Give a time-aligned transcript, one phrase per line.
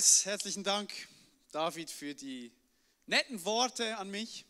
[0.00, 0.90] Yes, herzlichen Dank,
[1.52, 2.50] David, für die
[3.04, 4.46] netten Worte an mich.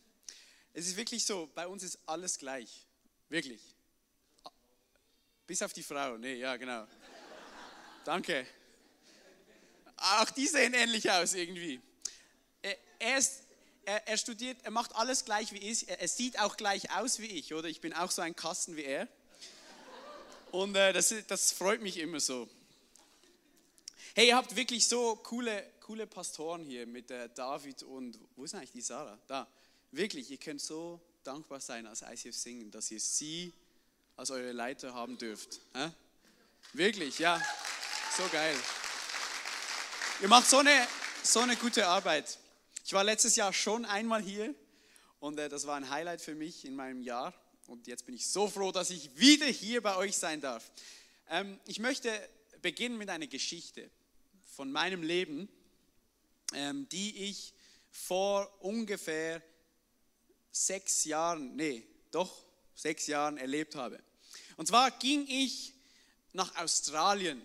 [0.71, 2.87] Es ist wirklich so, bei uns ist alles gleich.
[3.27, 3.59] Wirklich.
[5.45, 6.17] Bis auf die Frau.
[6.17, 6.87] Nee, ja, genau.
[8.05, 8.47] Danke.
[9.97, 11.81] Auch die sehen ähnlich aus irgendwie.
[12.99, 13.43] Er, ist,
[13.83, 15.89] er, er, studiert, er macht alles gleich wie ich.
[15.89, 17.67] Er, er, sieht auch gleich aus wie ich, oder?
[17.67, 19.05] Ich bin auch so ein Kasten wie er.
[20.51, 22.47] Und äh, das, das freut mich immer so.
[24.13, 28.53] Hey, ihr habt wirklich so coole, coole Pastoren hier mit äh, David und, wo ist
[28.53, 29.17] eigentlich die Sarah?
[29.25, 29.47] Da.
[29.91, 33.53] Wirklich, ihr könnt so dankbar sein als ICF Singen, dass ihr sie
[34.17, 35.61] als eure Leiter haben dürft.
[35.73, 35.91] Hä?
[36.73, 37.41] Wirklich, ja.
[38.17, 38.53] So geil.
[40.21, 40.87] Ihr macht so eine,
[41.23, 42.37] so eine gute Arbeit.
[42.83, 44.53] Ich war letztes Jahr schon einmal hier
[45.21, 47.33] und äh, das war ein Highlight für mich in meinem Jahr.
[47.65, 50.69] Und jetzt bin ich so froh, dass ich wieder hier bei euch sein darf.
[51.29, 52.11] Ähm, ich möchte
[52.61, 53.89] beginnen mit einer Geschichte
[54.51, 55.49] von meinem Leben,
[56.53, 57.53] ähm, die ich
[57.89, 59.41] vor ungefähr
[60.51, 63.99] sechs Jahren, nee, doch sechs Jahren erlebt habe.
[64.57, 65.73] Und zwar ging ich
[66.33, 67.41] nach Australien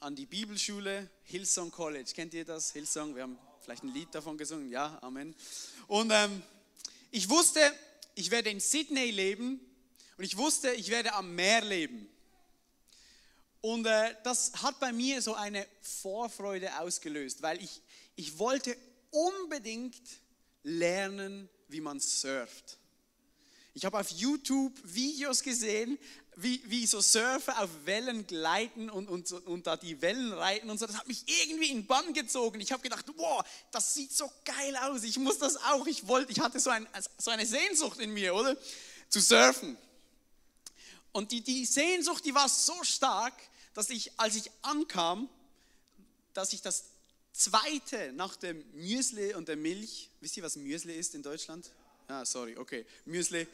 [0.00, 2.10] an die Bibelschule Hillsong College.
[2.14, 2.72] Kennt ihr das?
[2.72, 4.70] Hillsong, wir haben vielleicht ein Lied davon gesungen.
[4.70, 5.34] Ja, Amen.
[5.86, 6.42] Und ähm,
[7.10, 7.60] ich wusste,
[8.14, 9.60] ich werde in Sydney leben
[10.16, 12.08] und ich wusste, ich werde am Meer leben.
[13.60, 17.82] Und äh, das hat bei mir so eine Vorfreude ausgelöst, weil ich,
[18.16, 18.76] ich wollte
[19.10, 20.00] unbedingt
[20.62, 22.78] lernen, wie man surft.
[23.74, 25.98] Ich habe auf YouTube Videos gesehen,
[26.36, 30.78] wie, wie so Surfer auf Wellen gleiten und, und, und da die Wellen reiten und
[30.78, 30.86] so.
[30.86, 32.60] Das hat mich irgendwie in Bann gezogen.
[32.60, 35.02] Ich habe gedacht, wow, das sieht so geil aus.
[35.02, 35.86] Ich muss das auch.
[35.86, 36.88] Ich wollte, ich hatte so, ein,
[37.18, 38.56] so eine Sehnsucht in mir, oder?
[39.08, 39.76] Zu surfen.
[41.12, 43.34] Und die, die Sehnsucht, die war so stark,
[43.74, 45.28] dass ich, als ich ankam,
[46.34, 46.84] dass ich das
[47.32, 51.70] zweite nach dem Müsli und der Milch, wisst ihr, was Müsli ist in Deutschland?
[52.08, 53.46] Ah, sorry, okay, Müsli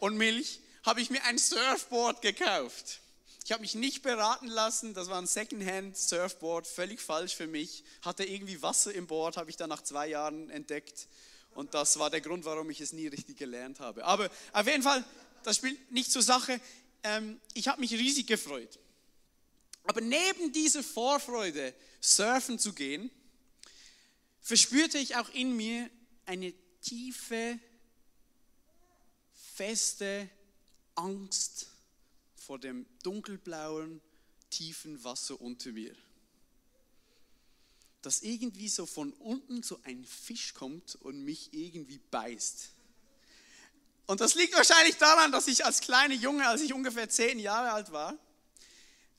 [0.00, 3.00] und Milch, habe ich mir ein Surfboard gekauft.
[3.44, 7.82] Ich habe mich nicht beraten lassen, das war ein Secondhand-Surfboard, völlig falsch für mich.
[8.02, 11.08] Hatte irgendwie Wasser im Board, habe ich dann nach zwei Jahren entdeckt.
[11.54, 14.04] Und das war der Grund, warum ich es nie richtig gelernt habe.
[14.04, 15.02] Aber auf jeden Fall,
[15.44, 16.60] das spielt nicht zur Sache.
[17.02, 18.78] Ähm, ich habe mich riesig gefreut.
[19.88, 23.10] Aber neben dieser Vorfreude, surfen zu gehen,
[24.42, 25.88] verspürte ich auch in mir
[26.26, 27.58] eine tiefe,
[29.54, 30.28] feste
[30.94, 31.68] Angst
[32.36, 34.02] vor dem dunkelblauen,
[34.50, 35.96] tiefen Wasser unter mir.
[38.02, 42.72] Dass irgendwie so von unten so ein Fisch kommt und mich irgendwie beißt.
[44.04, 47.72] Und das liegt wahrscheinlich daran, dass ich als kleiner Junge, als ich ungefähr zehn Jahre
[47.72, 48.18] alt war,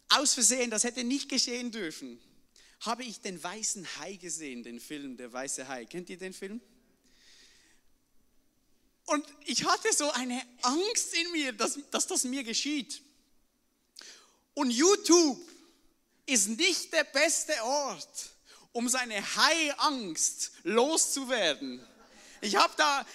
[0.10, 2.20] aus Versehen, das hätte nicht geschehen dürfen,
[2.82, 5.86] habe ich den weißen Hai gesehen, den Film Der weiße Hai.
[5.86, 6.62] Kennt ihr den Film?
[9.06, 13.02] Und ich hatte so eine Angst in mir, dass, dass das mir geschieht.
[14.54, 15.40] Und YouTube
[16.26, 18.30] ist nicht der beste Ort,
[18.72, 21.86] um seine Hai-Angst loszuwerden.
[22.42, 23.06] Ich habe da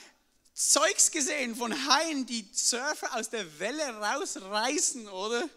[0.53, 5.49] Zeugs gesehen von Haien, die Surfer aus der Welle rausreißen, oder?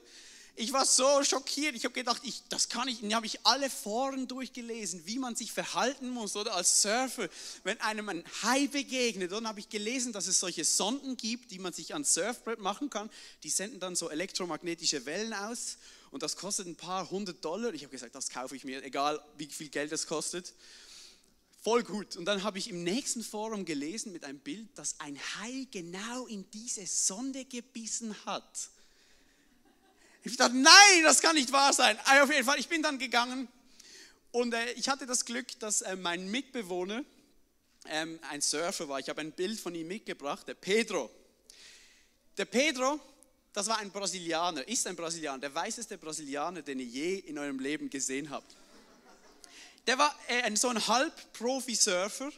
[0.59, 1.75] Ich war so schockiert.
[1.75, 3.03] Ich habe gedacht, ich, das kann ich.
[3.03, 7.29] Und habe ich alle Foren durchgelesen, wie man sich verhalten muss oder als Surfer,
[7.63, 9.31] wenn einem ein Hai begegnet.
[9.31, 12.59] Und dann habe ich gelesen, dass es solche Sonden gibt, die man sich ans Surfbrett
[12.59, 13.11] machen kann.
[13.43, 15.77] Die senden dann so elektromagnetische Wellen aus
[16.09, 17.75] und das kostet ein paar hundert Dollar.
[17.75, 20.55] Ich habe gesagt, das kaufe ich mir, egal wie viel Geld das kostet.
[21.61, 22.17] Voll gut.
[22.17, 26.25] Und dann habe ich im nächsten Forum gelesen mit einem Bild, dass ein Hai genau
[26.25, 28.71] in diese Sonde gebissen hat.
[30.27, 31.97] Ich dachte, nein, das kann nicht wahr sein.
[32.03, 33.47] Aber auf jeden Fall, ich bin dann gegangen
[34.31, 37.03] und äh, ich hatte das Glück, dass äh, mein Mitbewohner
[37.85, 38.99] ähm, ein Surfer war.
[38.99, 41.09] Ich habe ein Bild von ihm mitgebracht, der Pedro.
[42.37, 42.99] Der Pedro,
[43.53, 47.59] das war ein Brasilianer, ist ein Brasilianer, der weißeste Brasilianer, den ihr je in eurem
[47.59, 48.55] Leben gesehen habt.
[49.87, 52.31] Der war äh, so ein Halb-Profi-Surfer.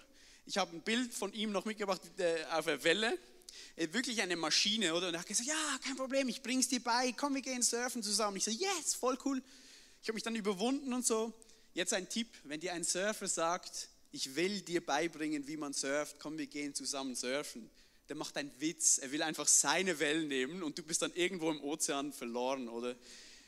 [0.45, 3.18] Ich habe ein Bild von ihm noch mitgebracht äh, auf der Welle.
[3.79, 5.07] Äh, wirklich eine Maschine, oder?
[5.07, 8.03] Und er hat gesagt, ja, kein Problem, ich bring's dir bei, komm, wir gehen surfen
[8.03, 8.35] zusammen.
[8.35, 9.41] Ich so, yes, voll cool.
[10.01, 11.33] Ich habe mich dann überwunden und so.
[11.73, 16.19] Jetzt ein Tipp, wenn dir ein Surfer sagt, ich will dir beibringen, wie man surft,
[16.19, 17.69] komm, wir gehen zusammen surfen.
[18.09, 21.49] Der macht einen Witz, er will einfach seine Wellen nehmen und du bist dann irgendwo
[21.49, 22.97] im Ozean verloren, oder?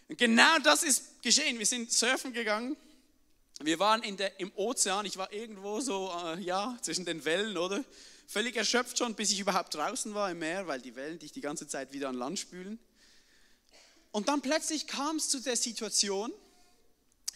[0.08, 1.60] Und genau das ist geschehen.
[1.60, 2.78] Wir sind surfen gegangen.
[3.62, 7.58] Wir waren in der, im Ozean, ich war irgendwo so, äh, ja, zwischen den Wellen,
[7.58, 7.84] oder?
[8.32, 11.42] Völlig erschöpft schon, bis ich überhaupt draußen war im Meer, weil die Wellen dich die
[11.42, 12.80] ganze Zeit wieder an Land spülen.
[14.12, 16.32] Und dann plötzlich kam es zu der Situation,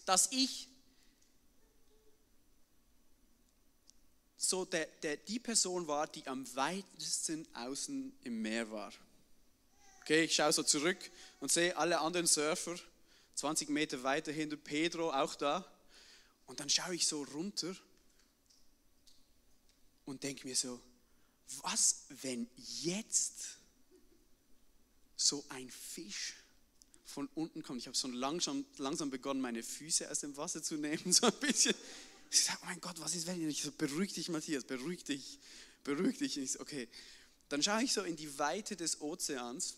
[0.05, 0.69] dass ich
[4.37, 8.93] so der, der, die Person war, die am weitesten außen im Meer war.
[10.01, 10.97] Okay, ich schaue so zurück
[11.41, 12.75] und sehe alle anderen Surfer
[13.35, 15.65] 20 Meter weiter hinter Pedro auch da.
[16.45, 17.75] Und dann schaue ich so runter
[20.05, 20.79] und denke mir so,
[21.61, 23.57] was, wenn jetzt
[25.15, 26.35] so ein Fisch
[27.05, 27.79] von unten kommt?
[27.79, 31.39] Ich habe so langsam, langsam begonnen, meine Füße aus dem Wasser zu nehmen, so ein
[31.39, 31.75] bisschen.
[32.31, 35.39] Ich sage, oh mein Gott, was ist, wenn ich so, beruhig dich, Matthias, beruhig dich,
[35.83, 36.37] beruhig dich.
[36.37, 36.87] Und ich so, okay.
[37.49, 39.77] Dann schaue ich so in die Weite des Ozeans.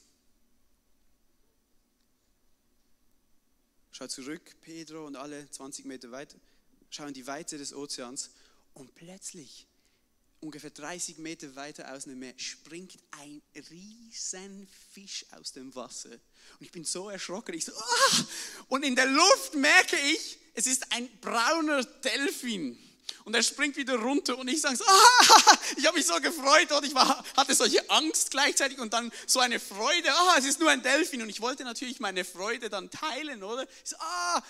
[3.91, 6.37] Schau zurück, Pedro und alle 20 Meter weiter.
[6.89, 8.31] Schau in die Weite des Ozeans.
[8.73, 9.66] Und plötzlich
[10.47, 16.11] ungefähr 30 Meter weiter aus dem Meer springt ein riesen Fisch aus dem Wasser.
[16.11, 17.53] Und ich bin so erschrocken.
[17.53, 18.25] Ich so, ah!
[18.69, 22.79] Und in der Luft merke ich, es ist ein brauner Delfin.
[23.27, 26.71] Und er springt wieder runter und ich sage so, ah, ich habe mich so gefreut
[26.71, 30.61] und ich war, hatte solche Angst gleichzeitig und dann so eine Freude, ah, es ist
[30.61, 33.63] nur ein Delfin und ich wollte natürlich meine Freude dann teilen, oder?
[33.83, 34.41] Ich so, ah,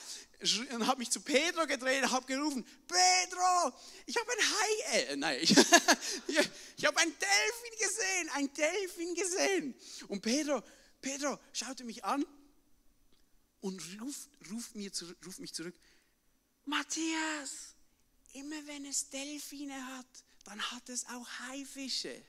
[0.76, 3.74] und habe mich zu Pedro gedreht, habe gerufen, Pedro,
[4.06, 5.50] ich habe ein Hai, äh, nein, ich,
[6.78, 9.76] ich, habe ein Delfin gesehen, ein Delfin gesehen.
[10.08, 10.62] Und Pedro,
[11.02, 12.24] Pedro schaute mich an
[13.60, 14.92] und ruft, ruft, mir
[15.26, 15.74] ruft mich zurück,
[16.66, 17.74] Matthias,
[18.38, 20.06] immer wenn es Delfine hat,
[20.46, 22.22] dann hat es auch Haifische.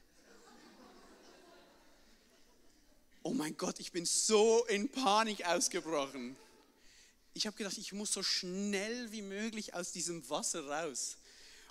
[3.22, 6.34] Oh mein Gott, ich bin so in Panik ausgebrochen.
[7.34, 11.18] Ich habe gedacht, ich muss so schnell wie möglich aus diesem Wasser raus.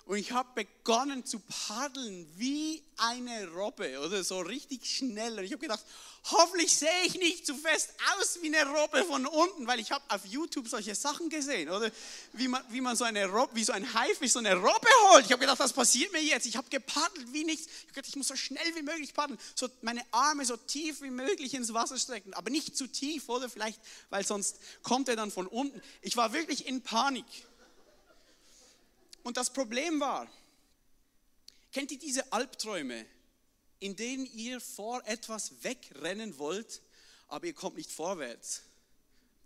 [0.08, 5.38] Und ich habe begonnen zu paddeln wie eine Robbe oder so richtig schnell.
[5.38, 5.84] Und ich habe gedacht,
[6.30, 10.02] hoffentlich sehe ich nicht zu fest aus wie eine Robbe von unten, weil ich habe
[10.08, 11.90] auf YouTube solche Sachen gesehen, oder?
[12.32, 15.26] Wie man, wie man so eine Robbe, wie so ein Haifisch so eine Robbe holt.
[15.26, 16.46] Ich habe gedacht, was passiert mir jetzt?
[16.46, 17.66] Ich habe gepaddelt wie nichts.
[17.66, 21.02] Ich habe gedacht, ich muss so schnell wie möglich paddeln, so meine Arme so tief
[21.02, 23.50] wie möglich ins Wasser strecken, aber nicht zu tief, oder?
[23.50, 23.78] Vielleicht,
[24.08, 25.82] weil sonst kommt er dann von unten.
[26.00, 27.26] Ich war wirklich in Panik.
[29.22, 30.30] Und das Problem war,
[31.72, 33.06] kennt ihr diese Albträume,
[33.80, 36.82] in denen ihr vor etwas wegrennen wollt,
[37.28, 38.62] aber ihr kommt nicht vorwärts?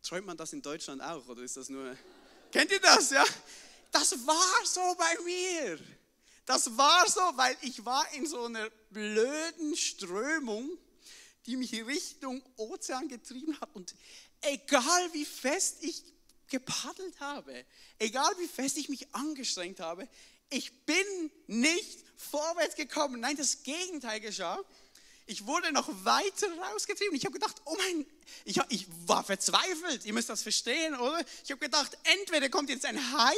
[0.02, 1.96] Träumt man das in Deutschland auch oder ist das nur...
[2.50, 3.24] Kennt ihr das, ja?
[3.90, 5.78] Das war so bei mir.
[6.44, 10.69] Das war so, weil ich war in so einer blöden Strömung,
[11.46, 13.70] die mich Richtung Ozean getrieben hat.
[13.74, 13.94] Und
[14.40, 16.02] egal wie fest ich
[16.52, 17.64] gepaddelt habe,
[17.99, 20.08] egal wie fest ich mich angestrengt habe,
[20.50, 23.20] ich bin nicht vorwärts gekommen.
[23.20, 24.58] Nein, das Gegenteil geschah.
[25.26, 27.16] Ich wurde noch weiter rausgetrieben.
[27.16, 28.06] Ich habe gedacht, oh mein,
[28.44, 30.04] ich, ich war verzweifelt.
[30.04, 31.25] Ihr müsst das verstehen, oder?
[31.44, 33.34] Ich habe gedacht, entweder kommt jetzt ein Hai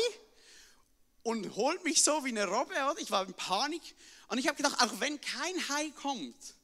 [1.22, 2.98] und holt mich so wie eine Robbe, oder?
[2.98, 3.82] Ich war in Panik.
[4.28, 6.54] Und ich habe gedacht, auch wenn kein Hai kommt,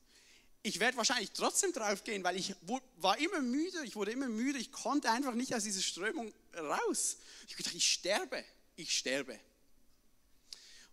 [0.63, 2.55] ich werde wahrscheinlich trotzdem drauf gehen, weil ich
[2.97, 7.17] war immer müde, ich wurde immer müde, ich konnte einfach nicht aus dieser Strömung raus.
[7.49, 8.45] Ich gedacht, ich sterbe,
[8.77, 9.39] ich sterbe.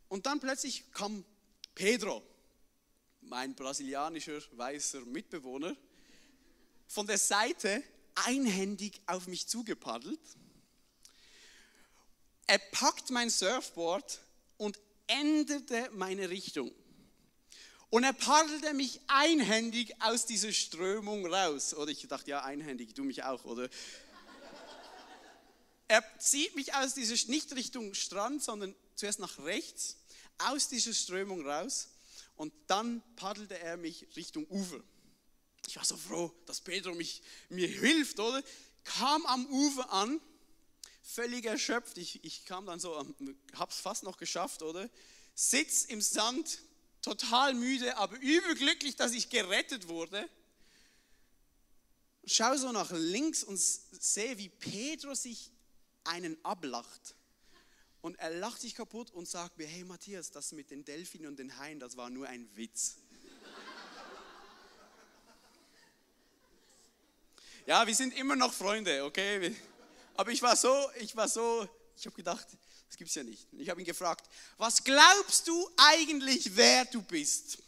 [0.08, 1.25] Und dann plötzlich kam
[1.75, 2.24] Pedro,
[3.22, 5.75] mein brasilianischer weißer Mitbewohner,
[6.88, 7.84] von der Seite
[8.15, 10.20] einhändig auf mich zugepaddelt.
[12.48, 14.22] Er packt mein Surfboard
[14.56, 16.72] und änderte meine Richtung.
[17.89, 21.74] Und er paddelte mich einhändig aus dieser Strömung raus.
[21.74, 23.70] Oder ich dachte, ja, einhändig, du mich auch, oder?
[25.88, 29.96] Er zieht mich aus dieser, nicht Richtung Strand, sondern zuerst nach rechts,
[30.38, 31.89] aus dieser Strömung raus.
[32.36, 34.82] Und dann paddelte er mich Richtung Ufer.
[35.67, 38.44] Ich war so froh, dass Pedro mich, mir hilft, oder?
[38.84, 40.20] Kam am Ufer an,
[41.01, 41.98] völlig erschöpft.
[41.98, 43.06] Ich, ich kam dann so,
[43.56, 44.89] hab's fast noch geschafft, oder?
[45.36, 46.60] Sitz im Sand,
[47.08, 50.28] total müde, aber überglücklich, dass ich gerettet wurde.
[52.26, 55.52] Schau so nach links und sehe, wie Pedro sich
[56.04, 57.16] einen ablacht.
[58.02, 61.40] Und er lacht sich kaputt und sagt mir, hey Matthias, das mit den Delfinen und
[61.40, 62.98] den Haien, das war nur ein Witz.
[67.66, 69.56] Ja, wir sind immer noch Freunde, okay?
[70.16, 72.48] Aber ich war so, ich war so, ich habe gedacht,
[72.88, 73.48] das gibt es ja nicht.
[73.53, 77.60] Ich habe ihn gefragt, was glaubst du eigentlich, wer du bist?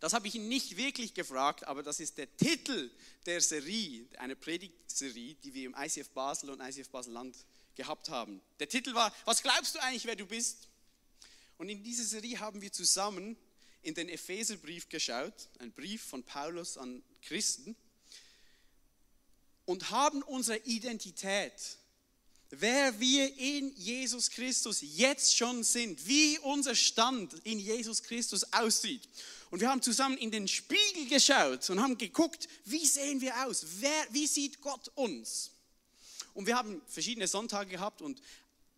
[0.00, 2.90] Das habe ich ihn nicht wirklich gefragt, aber das ist der Titel
[3.26, 7.36] der Serie, einer Predigtserie, die wir im ICF Basel und ICF Basel-Land
[7.74, 8.40] gehabt haben.
[8.60, 10.68] Der Titel war, was glaubst du eigentlich, wer du bist?
[11.56, 13.36] Und in dieser Serie haben wir zusammen
[13.82, 17.74] in den Epheserbrief geschaut, ein Brief von Paulus an Christen,
[19.64, 21.78] und haben unsere Identität
[22.50, 29.08] wer wir in Jesus Christus jetzt schon sind, wie unser Stand in Jesus Christus aussieht.
[29.50, 33.64] Und wir haben zusammen in den Spiegel geschaut und haben geguckt, wie sehen wir aus?
[33.80, 35.50] Wer, wie sieht Gott uns?
[36.34, 38.20] Und wir haben verschiedene Sonntage gehabt und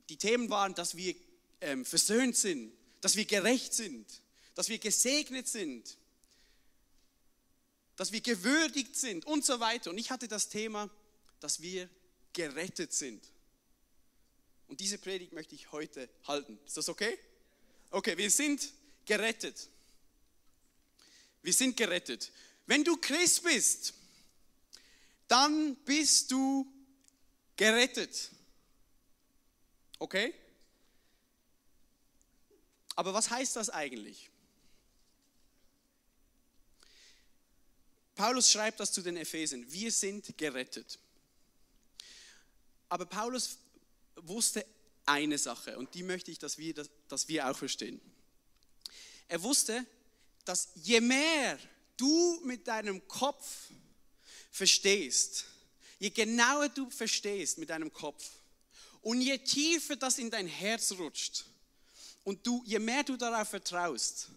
[0.09, 1.15] die Themen waren, dass wir
[1.61, 4.07] ähm, versöhnt sind, dass wir gerecht sind,
[4.55, 5.97] dass wir gesegnet sind,
[7.97, 9.91] dass wir gewürdigt sind und so weiter.
[9.91, 10.89] Und ich hatte das Thema,
[11.41, 11.89] dass wir
[12.33, 13.23] gerettet sind.
[14.71, 16.57] Und diese Predigt möchte ich heute halten.
[16.65, 17.19] Ist das okay?
[17.91, 18.73] Okay, wir sind
[19.05, 19.69] gerettet.
[21.43, 22.31] Wir sind gerettet.
[22.67, 23.95] Wenn du Christ bist,
[25.27, 26.73] dann bist du
[27.57, 28.31] gerettet.
[29.99, 30.33] Okay?
[32.95, 34.31] Aber was heißt das eigentlich?
[38.15, 39.65] Paulus schreibt das zu den Ephesern.
[39.73, 41.01] Wir sind gerettet.
[42.89, 43.59] Aber Paulus
[44.29, 44.65] wusste
[45.07, 46.75] eine Sache und die möchte ich, dass wir,
[47.09, 48.01] dass wir auch verstehen.
[49.29, 49.87] Er wusste,
[50.45, 51.59] dass je mehr
[51.97, 53.71] du mit deinem Kopf
[54.51, 55.45] verstehst,
[55.99, 58.29] je genauer du verstehst mit deinem Kopf
[59.03, 61.45] und je tiefer das in dein Herz rutscht
[62.25, 64.29] und du, je mehr du darauf vertraust,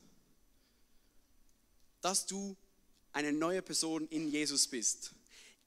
[2.01, 2.55] dass du
[3.13, 5.11] eine neue Person in Jesus bist,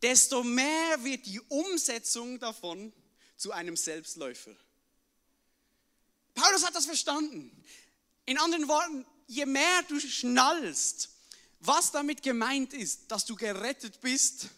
[0.03, 2.93] desto mehr wird die Umsetzung davon
[3.37, 4.55] zu einem Selbstläufer.
[6.35, 7.51] Paulus hat das verstanden.
[8.27, 11.11] In anderen Worten, je mehr du schnallst,
[11.61, 14.49] was damit gemeint ist, dass du gerettet bist,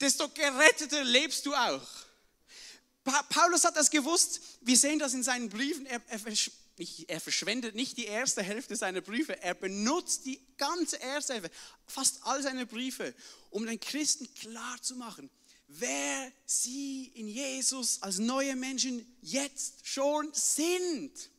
[0.00, 1.88] desto geretteter lebst du auch.
[3.28, 4.40] Paulus hat das gewusst.
[4.62, 5.86] Wir sehen das in seinen Briefen.
[5.86, 6.20] Er, er,
[7.08, 9.40] er, verschwendet nicht die erste Hälfte seiner Briefe.
[9.42, 11.50] Er benutzt die ganze erste Hälfte,
[11.86, 13.14] fast all seine Briefe,
[13.50, 15.30] um den Christen klar zu machen,
[15.68, 21.30] wer sie in Jesus als neue Menschen jetzt schon sind.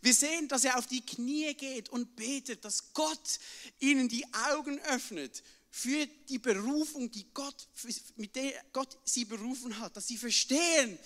[0.00, 3.38] Wir sehen, dass er auf die Knie geht und betet, dass Gott
[3.78, 7.68] ihnen die Augen öffnet für die Berufung, die Gott,
[8.16, 10.98] mit der Gott sie berufen hat, dass sie verstehen,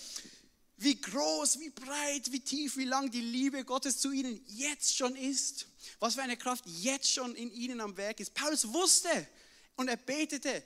[0.79, 5.17] wie groß, wie breit, wie tief, wie lang die Liebe Gottes zu ihnen jetzt schon
[5.17, 5.67] ist,
[5.99, 8.35] was für eine Kraft jetzt schon in ihnen am Werk ist.
[8.35, 9.27] Paulus wusste
[9.77, 10.63] und er betete,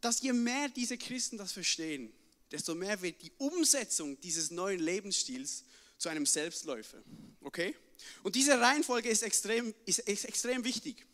[0.00, 2.12] dass je mehr diese Christen das verstehen,
[2.50, 5.64] desto mehr wird die Umsetzung dieses neuen Lebensstils
[5.98, 7.02] zu einem Selbstläufer.
[7.42, 7.74] Okay?
[8.22, 11.06] Und diese Reihenfolge ist extrem, ist, extrem wichtig.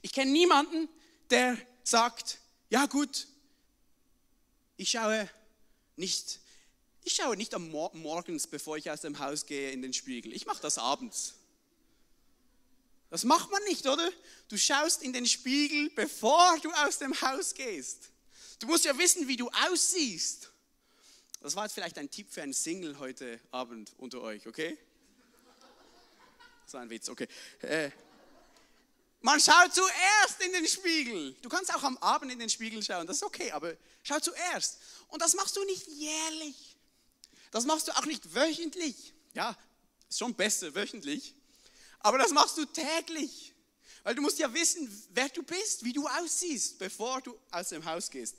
[0.00, 0.88] Ich kenne niemanden,
[1.30, 2.38] der sagt,
[2.70, 3.26] ja gut,
[4.76, 5.28] ich schaue
[5.96, 6.40] nicht,
[7.04, 10.32] ich schaue nicht am Mor morgens, bevor ich aus dem Haus gehe, in den Spiegel.
[10.32, 11.34] Ich mache das abends.
[13.12, 14.10] Das macht man nicht, oder?
[14.48, 18.10] Du schaust in den Spiegel, bevor du aus dem Haus gehst.
[18.58, 20.50] Du musst ja wissen, wie du aussiehst.
[21.42, 24.78] Das war jetzt vielleicht ein Tipp für einen Single heute Abend unter euch, okay?
[26.64, 27.28] Das war ein Witz, okay.
[27.60, 27.90] Äh,
[29.20, 31.34] man schaut zuerst in den Spiegel.
[31.42, 34.78] Du kannst auch am Abend in den Spiegel schauen, das ist okay, aber schau zuerst.
[35.08, 36.78] Und das machst du nicht jährlich.
[37.50, 39.12] Das machst du auch nicht wöchentlich.
[39.34, 39.54] Ja,
[40.08, 41.34] ist schon besser wöchentlich.
[42.02, 43.54] Aber das machst du täglich.
[44.02, 47.84] Weil du musst ja wissen, wer du bist, wie du aussiehst, bevor du aus dem
[47.84, 48.36] Haus gehst.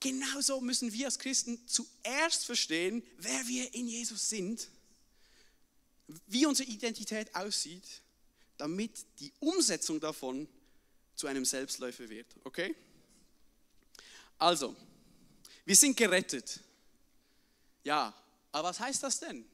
[0.00, 4.68] Genauso müssen wir als Christen zuerst verstehen, wer wir in Jesus sind,
[6.26, 8.02] wie unsere Identität aussieht,
[8.56, 10.48] damit die Umsetzung davon
[11.14, 12.26] zu einem Selbstläufer wird.
[12.44, 12.74] Okay?
[14.38, 14.74] Also,
[15.64, 16.60] wir sind gerettet.
[17.84, 18.14] Ja,
[18.50, 19.44] aber was heißt das denn?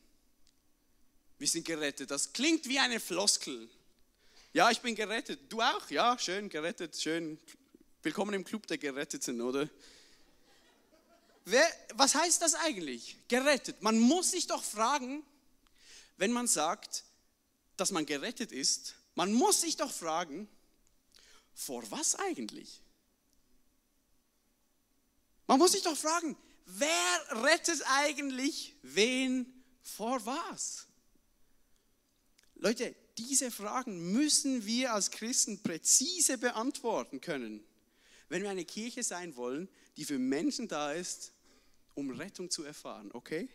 [1.38, 2.11] Wir sind gerettet.
[2.11, 3.68] Das klingt wie eine Floskel.
[4.52, 5.40] Ja, ich bin gerettet.
[5.49, 5.88] Du auch?
[5.90, 7.38] Ja, schön, gerettet, schön.
[8.02, 9.68] Willkommen im Club der Geretteten, oder?
[11.45, 13.16] Wer, was heißt das eigentlich?
[13.28, 13.83] Gerettet.
[13.83, 15.23] Man muss sich doch fragen,
[16.16, 17.04] wenn man sagt,
[17.76, 20.49] dass man gerettet ist, man muss sich doch fragen,
[21.54, 22.83] vor was eigentlich?
[25.47, 30.88] Man muss sich doch fragen, wer rettet eigentlich wen vor was?
[32.61, 37.65] Leute, diese Fragen müssen wir als Christen präzise beantworten können,
[38.29, 41.33] wenn wir eine Kirche sein wollen, die für Menschen da ist,
[41.95, 43.49] um Rettung zu erfahren, okay?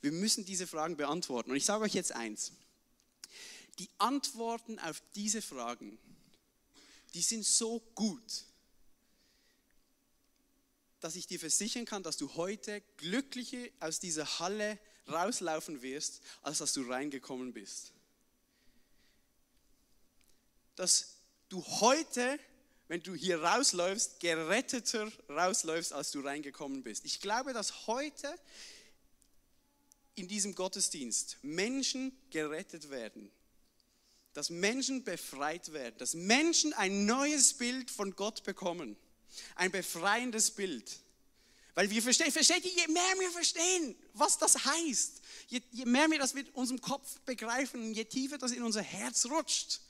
[0.00, 1.50] Wir müssen diese Fragen beantworten.
[1.50, 2.52] Und ich sage euch jetzt eins.
[3.78, 5.98] Die Antworten auf diese Fragen,
[7.14, 8.44] die sind so gut,
[11.00, 14.78] dass ich dir versichern kann, dass du heute glücklicher aus dieser Halle
[15.08, 17.92] rauslaufen wirst, als dass du reingekommen bist
[20.80, 21.16] dass
[21.48, 22.38] du heute
[22.90, 27.04] wenn du hier rausläufst, geretteter rausläufst, als du reingekommen bist.
[27.04, 28.34] Ich glaube, dass heute
[30.16, 33.30] in diesem Gottesdienst Menschen gerettet werden,
[34.32, 38.96] dass Menschen befreit werden, dass Menschen ein neues Bild von Gott bekommen,
[39.54, 40.98] ein befreiendes Bild.
[41.74, 46.10] Weil wir verstehen, versteht ihr, je mehr wir verstehen, was das heißt, je, je mehr
[46.10, 49.80] wir das mit unserem Kopf begreifen, je tiefer das in unser Herz rutscht,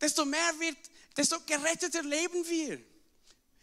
[0.00, 0.76] desto mehr wird,
[1.16, 2.80] desto geretteter leben wir.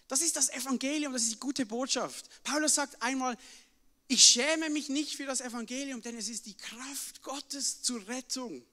[0.07, 2.29] Das ist das Evangelium, das ist die gute Botschaft.
[2.43, 3.37] Paulus sagt einmal,
[4.07, 8.63] ich schäme mich nicht für das Evangelium, denn es ist die Kraft Gottes zur Rettung.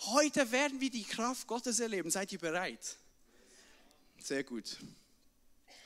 [0.00, 2.10] Heute werden wir die Kraft Gottes erleben.
[2.10, 2.96] Seid ihr bereit?
[4.18, 4.76] Sehr gut.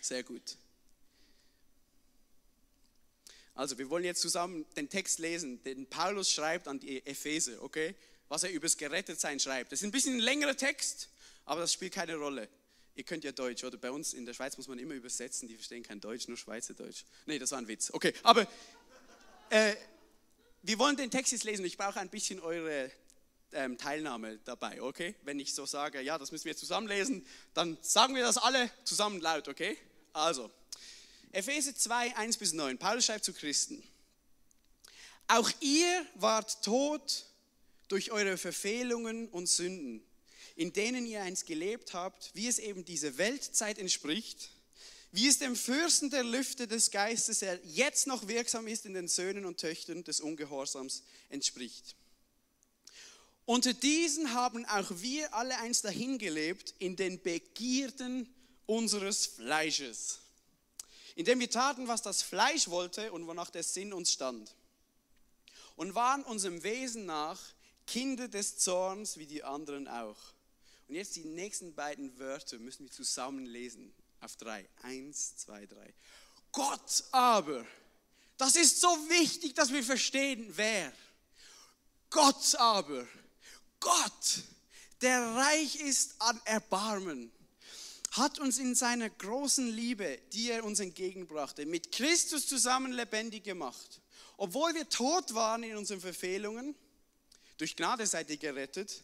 [0.01, 0.57] Sehr gut.
[3.55, 7.95] Also, wir wollen jetzt zusammen den Text lesen, den Paulus schreibt an die Epheser, okay?
[8.29, 9.73] Was er übers Gerettetsein schreibt.
[9.73, 11.09] Das ist ein bisschen ein längerer Text,
[11.45, 12.49] aber das spielt keine Rolle.
[12.97, 13.77] Ihr könnt ja Deutsch, oder?
[13.77, 17.05] Bei uns in der Schweiz muss man immer übersetzen, die verstehen kein Deutsch, nur Schweizerdeutsch.
[17.27, 17.91] Nee, das war ein Witz.
[17.93, 18.47] Okay, aber
[19.51, 19.75] äh,
[20.63, 21.65] wir wollen den Text jetzt lesen.
[21.65, 22.91] Ich brauche ein bisschen eure
[23.53, 25.15] ähm, Teilnahme dabei, okay?
[25.23, 29.21] Wenn ich so sage, ja, das müssen wir zusammenlesen, dann sagen wir das alle zusammen
[29.21, 29.77] laut, okay?
[30.13, 30.51] Also,
[31.33, 32.79] Epheser 2, 1 bis 9.
[32.79, 33.83] Paulus schreibt zu Christen.
[35.29, 37.27] Auch ihr wart tot
[37.89, 40.03] durch eure Verfehlungen und Sünden,
[40.57, 44.51] in denen ihr einst gelebt habt, wie es eben dieser Weltzeit entspricht,
[45.13, 49.09] wie es dem Fürsten der Lüfte des Geistes, der jetzt noch wirksam ist in den
[49.09, 51.95] Söhnen und Töchtern des Ungehorsams, entspricht.
[53.45, 58.29] Unter diesen haben auch wir alle einst dahingelebt in den Begierden
[58.67, 60.19] unseres Fleisches
[61.17, 64.55] indem wir taten, was das Fleisch wollte und wonach der Sinn uns stand.
[65.75, 67.41] Und waren unserem Wesen nach
[67.87, 70.19] Kinder des Zorns wie die anderen auch.
[70.89, 73.93] Und jetzt die nächsten beiden Wörter müssen wir zusammen lesen.
[74.21, 74.69] Auf drei.
[74.83, 75.95] Eins, zwei, drei.
[76.53, 77.67] Gott aber,
[78.39, 80.93] das ist so wichtig, dass wir verstehen, wer.
[82.11, 83.07] Gott aber,
[83.81, 84.43] Gott,
[85.03, 87.31] der reich ist an Erbarmen
[88.17, 94.01] hat uns in seiner großen Liebe, die er uns entgegenbrachte, mit Christus zusammen lebendig gemacht.
[94.37, 96.75] Obwohl wir tot waren in unseren Verfehlungen,
[97.59, 99.03] durch Gnade seid ihr gerettet,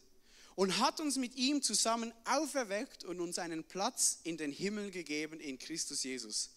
[0.54, 5.40] und hat uns mit ihm zusammen auferweckt und uns einen Platz in den Himmel gegeben
[5.40, 6.50] in Christus Jesus.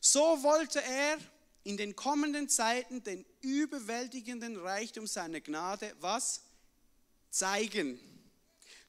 [0.00, 1.18] So wollte er
[1.64, 6.42] in den kommenden Zeiten den überwältigenden Reichtum seiner Gnade was
[7.30, 7.98] zeigen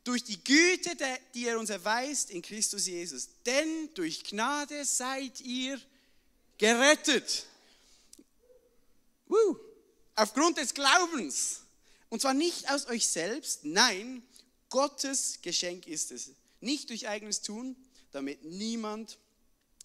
[0.04, 0.96] durch die Güte,
[1.34, 3.30] die er uns erweist in Christus Jesus.
[3.46, 5.82] Denn durch Gnade seid ihr
[6.58, 7.48] gerettet.
[9.26, 9.58] Woo.
[10.16, 11.65] Aufgrund des Glaubens.
[12.10, 14.24] Und zwar nicht aus euch selbst, nein,
[14.70, 16.32] Gottes Geschenk ist es.
[16.62, 17.76] Nicht durch eigenes Tun,
[18.12, 19.18] damit niemand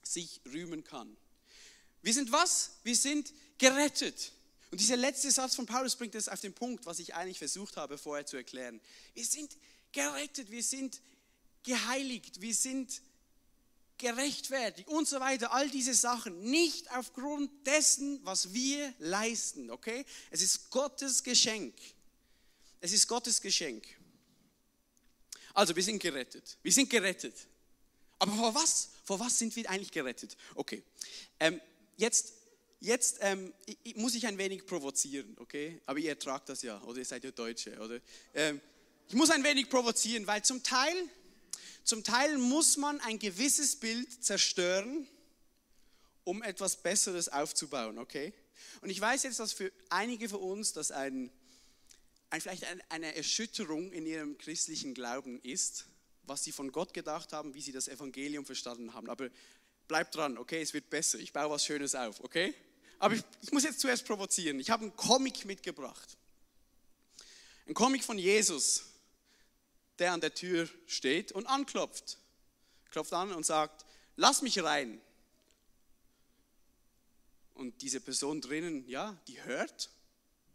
[0.02, 1.16] sich rühmen kann.
[2.02, 2.70] Wir sind was?
[2.83, 4.33] Wir sind gerettet.
[4.70, 7.76] Und dieser letzte Satz von Paulus bringt es auf den Punkt, was ich eigentlich versucht
[7.76, 8.80] habe vorher zu erklären.
[9.14, 9.56] Wir sind
[9.92, 11.00] gerettet wir sind
[11.62, 13.02] geheiligt, wir sind
[13.98, 15.52] gerechtfertigt und so weiter.
[15.52, 20.06] All diese Sachen nicht aufgrund dessen, was wir leisten, okay?
[20.30, 21.74] Es ist Gottes Geschenk.
[22.80, 23.86] Es ist Gottes Geschenk.
[25.54, 26.58] Also, wir sind gerettet.
[26.62, 27.34] Wir sind gerettet.
[28.18, 28.90] Aber vor was?
[29.04, 30.36] Vor was sind wir eigentlich gerettet?
[30.54, 30.82] Okay.
[31.38, 31.60] Ähm,
[31.96, 32.34] jetzt
[32.80, 33.52] jetzt ähm,
[33.84, 35.80] ich, muss ich ein wenig provozieren, okay?
[35.86, 38.00] Aber ihr ertragt das ja, oder ihr seid ja Deutsche, oder?
[38.34, 38.60] Ähm,
[39.08, 40.96] ich muss ein wenig provozieren, weil zum Teil,
[41.84, 45.06] zum Teil muss man ein gewisses Bild zerstören,
[46.24, 48.32] um etwas Besseres aufzubauen, okay?
[48.80, 51.30] Und ich weiß jetzt, dass für einige von uns das ein, ein,
[52.38, 55.86] vielleicht eine Erschütterung in ihrem christlichen Glauben ist,
[56.22, 59.08] was sie von Gott gedacht haben, wie sie das Evangelium verstanden haben.
[59.10, 59.28] Aber
[59.88, 60.62] bleibt dran, okay?
[60.62, 61.18] Es wird besser.
[61.18, 62.54] Ich baue was Schönes auf, okay?
[63.00, 64.60] Aber ich, ich muss jetzt zuerst provozieren.
[64.60, 66.16] Ich habe einen Comic mitgebracht.
[67.66, 68.84] Ein Comic von Jesus
[70.00, 72.18] der an der Tür steht und anklopft.
[72.90, 73.84] Klopft an und sagt,
[74.16, 75.00] lass mich rein.
[77.54, 79.90] Und diese Person drinnen, ja, die hört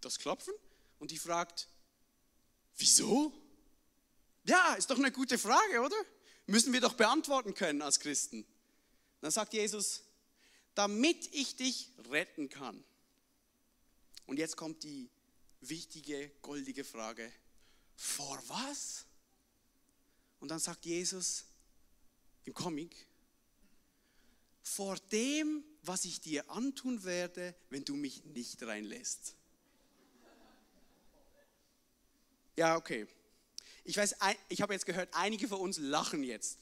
[0.02, 0.54] das Klopfen
[1.06, 1.68] und die fragt,
[2.78, 3.32] wieso?
[4.44, 5.96] Ja, ist doch eine gute Frage, oder?
[6.48, 8.44] Müssen wir doch beantworten können als Christen.
[9.22, 10.02] Dann sagt Jesus,
[10.74, 12.84] damit ich dich retten kann.
[14.26, 15.12] Und jetzt kommt die
[15.62, 17.32] wichtige, goldige Frage,
[17.96, 19.06] vor was?
[20.40, 21.46] Und dann sagt Jesus
[22.46, 23.08] im Comic,
[24.64, 29.36] vor dem, was ich dir antun werde, wenn du mich nicht reinlässt.
[32.56, 33.08] Ja, okay.
[33.84, 34.16] Ich weiß,
[34.50, 36.58] ich habe jetzt gehört, einige von uns lachen jetzt.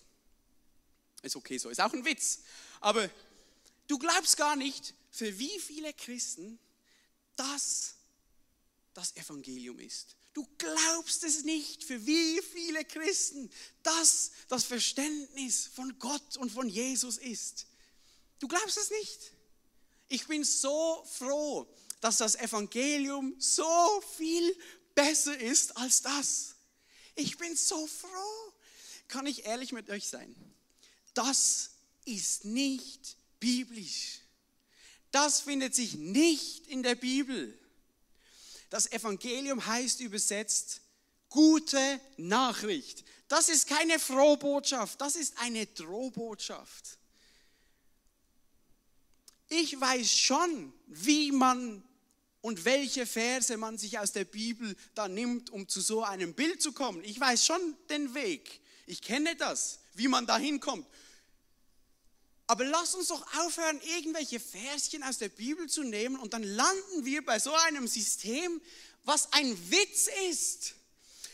[1.22, 2.40] Ist okay so, ist auch ein Witz.
[2.82, 3.10] Aber
[3.88, 6.60] du glaubst gar nicht, für wie viele Christen
[7.36, 7.96] das
[8.94, 10.18] das Evangelium ist.
[10.34, 13.50] Du glaubst es nicht, für wie viele Christen
[13.84, 17.68] das das Verständnis von Gott und von Jesus ist.
[18.40, 19.32] Du glaubst es nicht.
[20.10, 21.68] Ich bin so froh,
[22.02, 24.56] dass das Evangelium so viel
[24.96, 26.56] besser ist als das.
[27.16, 28.54] Ich bin so froh.
[29.08, 30.36] Kann ich ehrlich mit euch sein?
[31.14, 31.72] Das
[32.06, 34.20] ist nicht biblisch.
[35.12, 37.58] Das findet sich nicht in der Bibel.
[38.70, 40.82] Das Evangelium heißt übersetzt
[41.30, 43.04] gute Nachricht.
[43.28, 46.98] Das ist keine Frohbotschaft, das ist eine Drohbotschaft.
[49.50, 51.84] Ich weiß schon, wie man
[52.44, 56.62] und welche Verse man sich aus der Bibel da nimmt, um zu so einem Bild
[56.62, 57.02] zu kommen.
[57.06, 58.60] Ich weiß schon den Weg.
[58.86, 60.86] Ich kenne das, wie man da hinkommt.
[62.46, 67.06] Aber lass uns doch aufhören, irgendwelche Verschen aus der Bibel zu nehmen und dann landen
[67.06, 68.62] wir bei so einem System,
[69.06, 70.74] was ein Witz ist.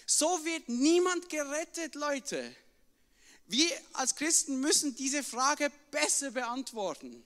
[0.05, 2.55] So wird niemand gerettet, Leute.
[3.47, 7.23] Wir als Christen müssen diese Frage besser beantworten.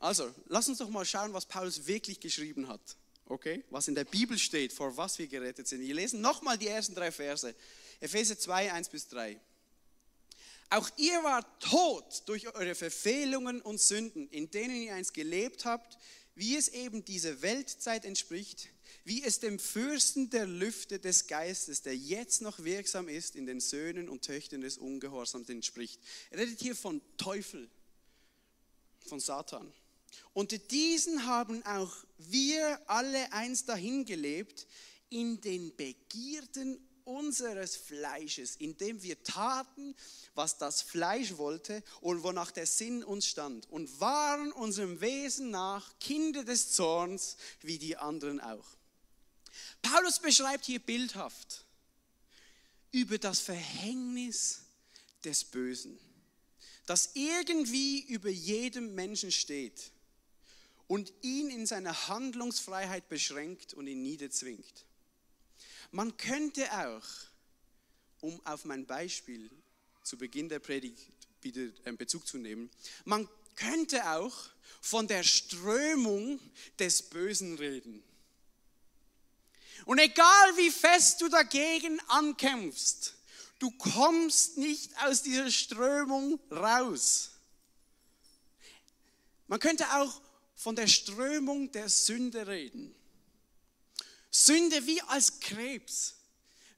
[0.00, 2.80] Also, lass uns doch mal schauen, was Paulus wirklich geschrieben hat.
[3.26, 3.62] Okay?
[3.70, 5.80] Was in der Bibel steht, vor was wir gerettet sind.
[5.82, 7.54] Wir lesen nochmal die ersten drei Verse.
[8.00, 9.38] Epheser 2, 1 bis 3.
[10.70, 15.98] Auch ihr wart tot durch eure Verfehlungen und Sünden, in denen ihr einst gelebt habt,
[16.34, 18.68] wie es eben dieser Weltzeit entspricht,
[19.04, 23.60] wie es dem Fürsten der Lüfte des Geistes, der jetzt noch wirksam ist, in den
[23.60, 26.00] Söhnen und Töchtern des Ungehorsams entspricht.
[26.30, 27.68] Er redet hier von Teufel,
[29.06, 29.72] von Satan.
[30.32, 34.66] Unter diesen haben auch wir alle einst dahin gelebt,
[35.08, 39.96] in den Begierden unseres Fleisches, indem wir taten,
[40.34, 45.98] was das Fleisch wollte und wonach der Sinn uns stand und waren unserem Wesen nach
[45.98, 48.66] Kinder des Zorns wie die anderen auch.
[49.82, 51.64] Paulus beschreibt hier bildhaft
[52.92, 54.62] über das Verhängnis
[55.24, 55.98] des Bösen,
[56.86, 59.90] das irgendwie über jedem Menschen steht
[60.90, 64.86] und ihn in seiner Handlungsfreiheit beschränkt und ihn niederzwingt.
[65.92, 67.06] Man könnte auch,
[68.20, 69.48] um auf mein Beispiel
[70.02, 72.70] zu Beginn der Predigt wieder Bezug zu nehmen,
[73.04, 74.36] man könnte auch
[74.80, 76.40] von der Strömung
[76.80, 78.02] des Bösen reden.
[79.84, 83.14] Und egal wie fest du dagegen ankämpfst,
[83.60, 87.30] du kommst nicht aus dieser Strömung raus.
[89.46, 90.20] Man könnte auch
[90.60, 92.94] von der Strömung der Sünde reden.
[94.30, 96.16] Sünde wie als Krebs.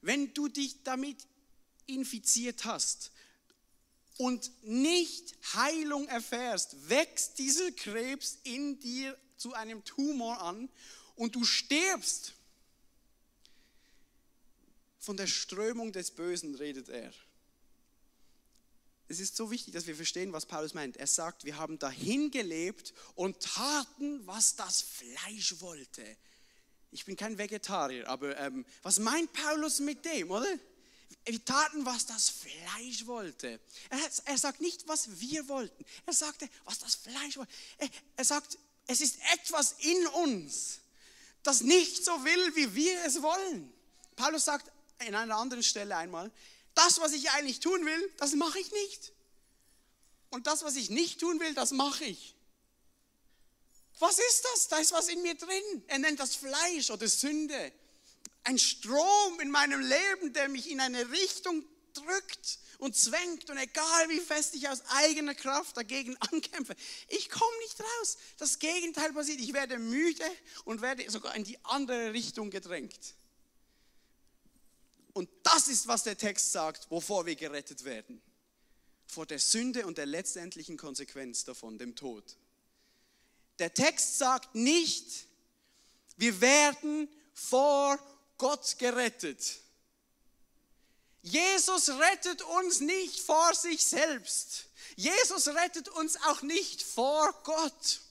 [0.01, 1.17] Wenn du dich damit
[1.85, 3.11] infiziert hast
[4.15, 10.69] und nicht Heilung erfährst, wächst dieser Krebs in dir zu einem Tumor an
[11.15, 12.35] und du stirbst.
[14.97, 17.13] Von der Strömung des Bösen redet er.
[19.13, 20.97] Es ist so wichtig, dass wir verstehen, was Paulus meint.
[20.97, 26.03] Er sagt, wir haben dahin gelebt und taten, was das Fleisch wollte.
[26.89, 30.47] Ich bin kein Vegetarier, aber ähm, was meint Paulus mit dem, oder?
[31.25, 33.59] Wir taten, was das Fleisch wollte.
[33.91, 35.85] Er, er, sagt nicht, was wir wollten.
[36.07, 37.53] Er sagte, was das Fleisch wollte.
[37.77, 40.79] Er, er sagt, es ist etwas in uns,
[41.43, 43.71] das nicht so will, wie wir es wollen.
[44.15, 44.71] Paulus sagt
[45.05, 46.31] in einer anderen Stelle einmal,
[46.75, 49.13] das, was ich eigentlich tun will, das mache ich nicht.
[50.29, 52.35] Und das, was ich nicht tun will, das mache ich.
[53.99, 54.67] Was ist das?
[54.67, 55.83] Da ist was in mir drin.
[55.87, 57.71] Er nennt das Fleisch oder Sünde.
[58.43, 63.49] Ein Strom in meinem Leben, der mich in eine Richtung drückt und zwängt.
[63.49, 66.75] Und egal wie fest ich aus eigener Kraft dagegen ankämpfe,
[67.07, 68.17] ich komme nicht raus.
[68.37, 69.39] Das Gegenteil passiert.
[69.39, 70.25] Ich werde müde
[70.65, 73.15] und werde sogar in die andere Richtung gedrängt.
[75.13, 78.21] Und das ist, was der Text sagt, wovor wir gerettet werden.
[79.05, 82.37] Vor der Sünde und der letztendlichen Konsequenz davon, dem Tod.
[83.59, 85.27] Der Text sagt nicht,
[86.17, 87.99] wir werden vor
[88.37, 89.59] Gott gerettet.
[91.21, 94.65] Jesus rettet uns nicht vor sich selbst.
[94.95, 98.01] Jesus rettet uns auch nicht vor Gott.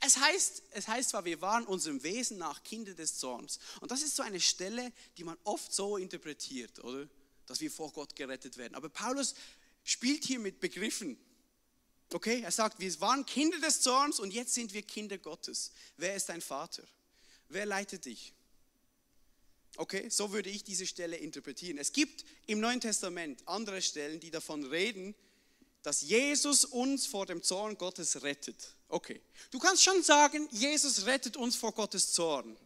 [0.00, 3.58] Es heißt, es heißt zwar, wir waren unserem Wesen nach Kinder des Zorns.
[3.80, 7.08] Und das ist so eine Stelle, die man oft so interpretiert, oder?
[7.46, 8.74] Dass wir vor Gott gerettet werden.
[8.74, 9.34] Aber Paulus
[9.84, 11.18] spielt hier mit Begriffen.
[12.12, 15.72] Okay, er sagt, wir waren Kinder des Zorns und jetzt sind wir Kinder Gottes.
[15.96, 16.84] Wer ist dein Vater?
[17.48, 18.32] Wer leitet dich?
[19.76, 21.78] Okay, so würde ich diese Stelle interpretieren.
[21.78, 25.14] Es gibt im Neuen Testament andere Stellen, die davon reden,
[25.86, 28.74] dass Jesus uns vor dem Zorn Gottes rettet.
[28.88, 29.22] Okay,
[29.52, 32.56] du kannst schon sagen, Jesus rettet uns vor Gottes Zorn.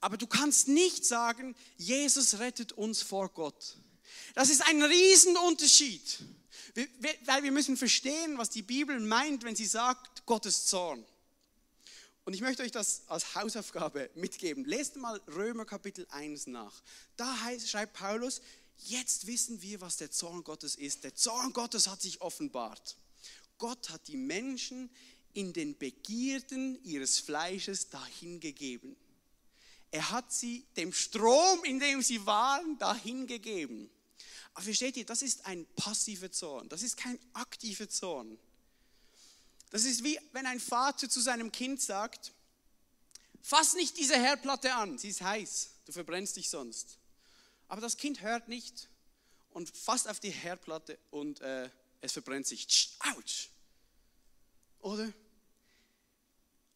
[0.00, 3.76] Aber du kannst nicht sagen, Jesus rettet uns vor Gott.
[4.34, 6.24] Das ist ein Riesenunterschied.
[7.26, 11.04] Weil wir müssen verstehen, was die Bibel meint, wenn sie sagt, Gottes Zorn.
[12.24, 14.64] Und ich möchte euch das als Hausaufgabe mitgeben.
[14.64, 16.82] Lest mal Römer Kapitel 1 nach.
[17.18, 18.40] Da heißt, schreibt Paulus,
[18.88, 21.04] jetzt wissen wir, was der Zorn Gottes ist.
[21.04, 22.96] Der Zorn Gottes hat sich offenbart.
[23.58, 24.90] Gott hat die Menschen
[25.34, 28.96] in den Begierden ihres Fleisches dahingegeben.
[29.90, 33.90] Er hat sie dem Strom, in dem sie waren, dahingegeben.
[34.54, 36.68] Aber versteht ihr, das ist ein passiver Zorn.
[36.68, 38.38] Das ist kein aktiver Zorn.
[39.70, 42.32] Das ist wie wenn ein Vater zu seinem Kind sagt,
[43.42, 46.98] fass nicht diese Herdplatte an, sie ist heiß, du verbrennst dich sonst.
[47.68, 48.88] Aber das Kind hört nicht
[49.50, 51.70] und fasst auf die Herdplatte und äh,
[52.00, 52.96] es verbrennt sich.
[53.14, 53.48] Autsch!
[54.80, 55.12] Oder?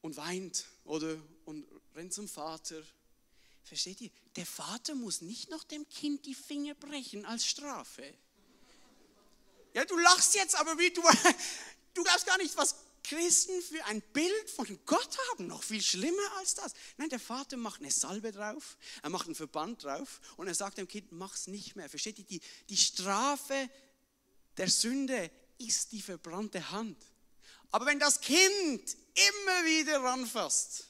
[0.00, 1.16] Und weint, oder?
[1.44, 2.82] Und rennt zum Vater.
[3.64, 4.10] Versteht ihr?
[4.36, 8.14] Der Vater muss nicht noch dem Kind die Finger brechen als Strafe.
[9.74, 11.02] Ja, du lachst jetzt, aber wie du,
[11.94, 12.76] du glaubst gar nicht, was
[13.08, 16.72] Christen für ein Bild von Gott haben, noch viel schlimmer als das.
[16.96, 20.20] Nein, der Vater macht eine Salbe drauf, er macht einen Verband drauf.
[20.36, 21.88] Und er sagt dem Kind, mach's nicht mehr.
[21.88, 23.70] Versteht ihr, die, die Strafe
[24.56, 26.96] der Sünde ist die verbrannte Hand.
[27.70, 30.86] Aber wenn das Kind immer wieder ranfasst,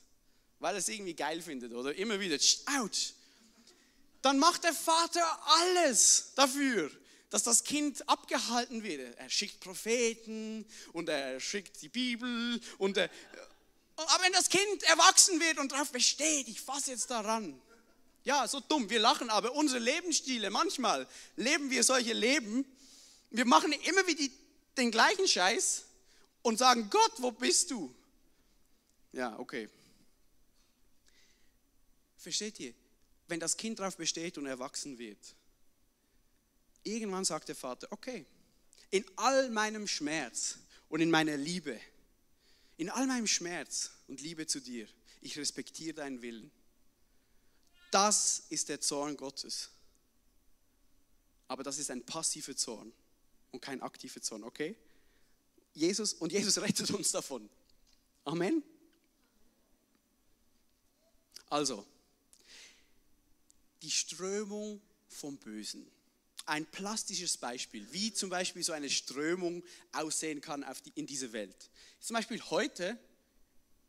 [0.58, 1.94] weil es irgendwie geil findet oder?
[1.94, 2.36] Immer wieder,
[2.80, 3.12] ouch,
[4.22, 6.90] dann macht der Vater alles dafür,
[7.30, 9.16] dass das Kind abgehalten wird.
[9.16, 13.10] Er schickt Propheten und er schickt die Bibel und er,
[13.96, 17.60] aber wenn das Kind erwachsen wird und darauf besteht, ich fasse jetzt daran.
[18.24, 22.64] Ja, so dumm, wir lachen, aber unsere Lebensstile, manchmal leben wir solche Leben,
[23.30, 24.32] wir machen immer wieder
[24.76, 25.84] den gleichen Scheiß
[26.42, 27.94] und sagen, Gott, wo bist du?
[29.12, 29.68] Ja, okay.
[32.18, 32.74] Versteht ihr?
[33.28, 35.18] Wenn das Kind darauf besteht und erwachsen wird,
[36.86, 38.24] irgendwann sagt der Vater, okay,
[38.90, 41.78] in all meinem Schmerz und in meiner Liebe,
[42.76, 44.86] in all meinem Schmerz und Liebe zu dir,
[45.20, 46.50] ich respektiere deinen Willen.
[47.90, 49.70] Das ist der Zorn Gottes.
[51.48, 52.92] Aber das ist ein passiver Zorn
[53.52, 54.76] und kein aktiver Zorn, okay?
[55.74, 57.48] Jesus und Jesus rettet uns davon.
[58.24, 58.62] Amen.
[61.48, 61.86] Also,
[63.82, 65.86] die Strömung vom Bösen
[66.46, 71.70] ein plastisches Beispiel, wie zum Beispiel so eine Strömung aussehen kann die, in dieser Welt.
[72.00, 72.98] Zum Beispiel heute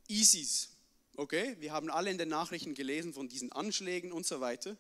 [0.08, 0.70] ISIS.
[1.16, 4.78] Okay, wir haben alle in den Nachrichten gelesen von diesen Anschlägen und so weiter,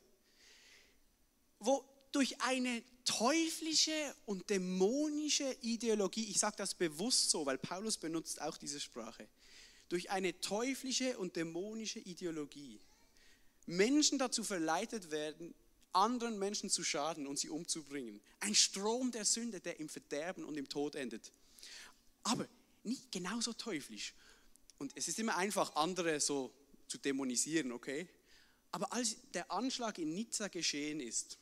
[1.59, 8.41] wo durch eine teuflische und dämonische Ideologie, ich sage das bewusst so, weil Paulus benutzt
[8.41, 9.27] auch diese Sprache,
[9.89, 12.79] durch eine teuflische und dämonische Ideologie
[13.65, 15.53] Menschen dazu verleitet werden,
[15.93, 18.21] anderen Menschen zu schaden und sie umzubringen.
[18.39, 21.31] Ein Strom der Sünde, der im Verderben und im Tod endet.
[22.23, 22.47] Aber
[22.83, 24.13] nicht genauso teuflisch.
[24.77, 26.53] Und es ist immer einfach, andere so
[26.87, 28.07] zu dämonisieren, okay?
[28.71, 31.37] Aber als der Anschlag in Nizza geschehen ist,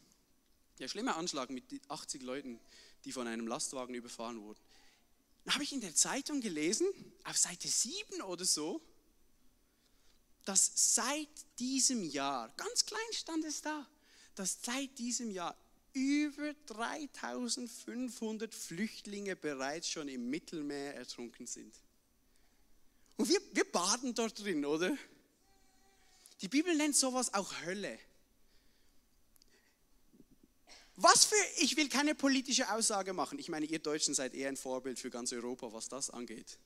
[0.80, 2.60] der schlimme Anschlag mit 80 Leuten,
[3.04, 4.60] die von einem Lastwagen überfahren wurden,
[5.50, 6.88] habe ich in der Zeitung gelesen,
[7.24, 8.82] auf Seite 7 oder so,
[10.44, 11.30] dass seit
[11.60, 13.88] diesem Jahr, ganz klein stand es da,
[14.36, 15.56] dass seit diesem Jahr
[15.94, 21.74] über 3500 Flüchtlinge bereits schon im Mittelmeer ertrunken sind.
[23.18, 24.98] Und wir, wir baden dort drin, oder?
[26.42, 27.98] Die Bibel nennt sowas auch Hölle.
[30.98, 33.40] Was für, ich will keine politische Aussage machen.
[33.40, 36.60] Ich meine, ihr Deutschen seid eher ein Vorbild für ganz Europa, was das angeht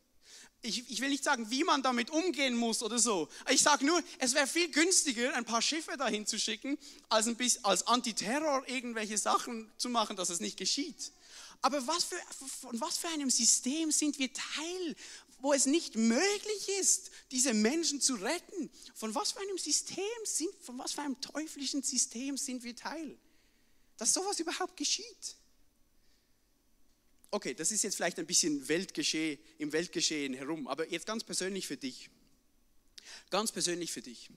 [0.61, 3.29] ich, ich will nicht sagen, wie man damit umgehen muss oder so.
[3.49, 7.35] Ich sage nur, es wäre viel günstiger, ein paar Schiffe dahin zu schicken, als, ein
[7.35, 11.13] bisschen, als Antiterror irgendwelche Sachen zu machen, dass es nicht geschieht.
[11.61, 12.17] Aber was für,
[12.61, 14.95] von was für einem System sind wir Teil,
[15.39, 18.69] wo es nicht möglich ist, diese Menschen zu retten?
[18.95, 23.17] Von was für einem System sind, von was für einem teuflischen System sind wir Teil?
[23.97, 25.35] Dass sowas überhaupt geschieht.
[27.31, 31.67] Okay, das ist jetzt vielleicht ein bisschen Weltgeschehen, im Weltgeschehen herum, aber jetzt ganz persönlich
[31.67, 32.09] für dich.
[33.29, 34.29] Ganz persönlich für dich.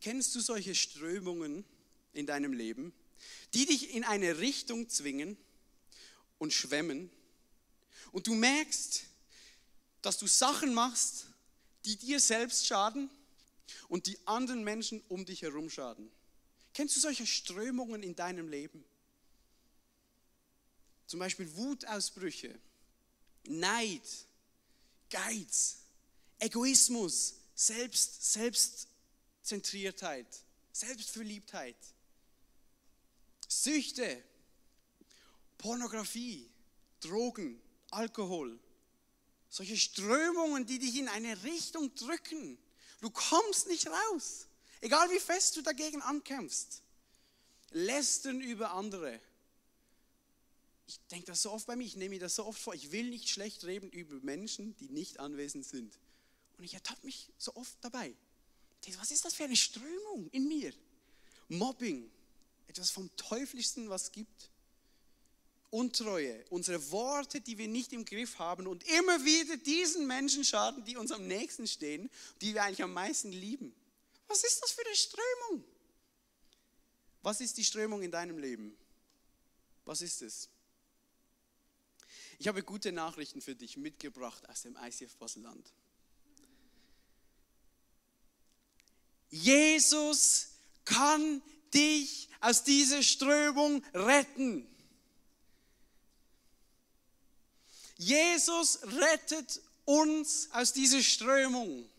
[0.00, 1.64] Kennst du solche Strömungen
[2.12, 2.92] in deinem Leben,
[3.54, 5.36] die dich in eine Richtung zwingen
[6.38, 7.10] und schwemmen
[8.12, 9.04] und du merkst,
[10.02, 11.26] dass du Sachen machst,
[11.84, 13.10] die dir selbst schaden
[13.88, 16.08] und die anderen Menschen um dich herum schaden?
[16.72, 18.84] Kennst du solche Strömungen in deinem Leben?
[21.08, 22.56] Zum Beispiel Wutausbrüche,
[23.44, 24.02] Neid,
[25.08, 25.78] Geiz,
[26.38, 30.26] Egoismus, Selbst, Selbstzentriertheit,
[30.70, 31.78] Selbstverliebtheit,
[33.48, 34.22] Süchte,
[35.56, 36.50] Pornografie,
[37.00, 37.58] Drogen,
[37.90, 38.60] Alkohol.
[39.48, 42.58] Solche Strömungen, die dich in eine Richtung drücken.
[43.00, 44.46] Du kommst nicht raus.
[44.82, 46.82] Egal wie fest du dagegen ankämpfst.
[47.70, 49.18] Lästern über andere.
[50.88, 52.74] Ich denke das so oft bei mir, ich nehme mir das so oft vor.
[52.74, 55.98] Ich will nicht schlecht reden über Menschen, die nicht anwesend sind.
[56.56, 58.14] Und ich ertappe mich so oft dabei.
[58.96, 60.72] Was ist das für eine Strömung in mir?
[61.48, 62.10] Mobbing,
[62.68, 64.50] etwas vom Teuflischsten, was es gibt.
[65.68, 70.86] Untreue, unsere Worte, die wir nicht im Griff haben und immer wieder diesen Menschen schaden,
[70.86, 72.08] die uns am nächsten stehen,
[72.40, 73.74] die wir eigentlich am meisten lieben.
[74.26, 75.64] Was ist das für eine Strömung?
[77.20, 78.74] Was ist die Strömung in deinem Leben?
[79.84, 80.48] Was ist es?
[82.38, 85.72] Ich habe gute Nachrichten für dich mitgebracht aus dem ICF Baselland.
[89.30, 90.48] Jesus
[90.84, 91.42] kann
[91.74, 94.66] dich aus dieser Strömung retten.
[97.96, 101.90] Jesus rettet uns aus dieser Strömung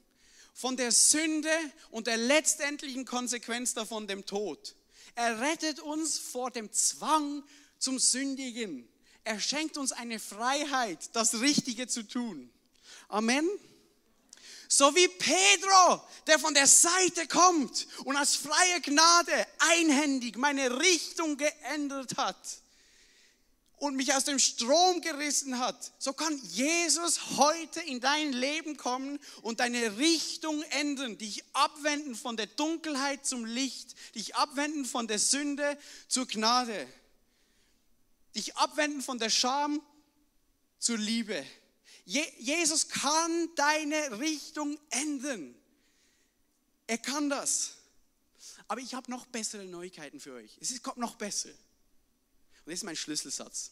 [0.54, 1.52] von der Sünde
[1.92, 4.76] und der letztendlichen Konsequenz davon, dem Tod.
[5.16, 7.44] Er rettet uns vor dem Zwang
[7.78, 8.88] zum Sündigen.
[9.24, 12.50] Er schenkt uns eine Freiheit, das Richtige zu tun.
[13.10, 13.48] Amen.
[14.72, 21.38] So wie Pedro, der von der Seite kommt und aus freier Gnade einhändig meine Richtung
[21.38, 22.38] geändert hat
[23.78, 29.20] und mich aus dem Strom gerissen hat, so kann Jesus heute in dein Leben kommen
[29.42, 35.18] und deine Richtung ändern, dich abwenden von der Dunkelheit zum Licht, dich abwenden von der
[35.18, 36.88] Sünde zur Gnade,
[38.36, 39.82] dich abwenden von der Scham
[40.78, 41.46] zur Liebe.
[42.06, 45.56] Jesus kann deine Richtung ändern.
[46.88, 47.74] Er kann das.
[48.68, 50.58] Aber ich habe noch bessere Neuigkeiten für euch.
[50.60, 51.50] Es kommt noch besser.
[51.50, 53.72] Und das ist mein Schlüsselsatz.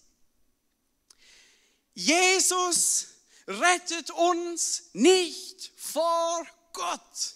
[1.93, 3.07] Jesus
[3.47, 7.35] rettet uns nicht vor Gott,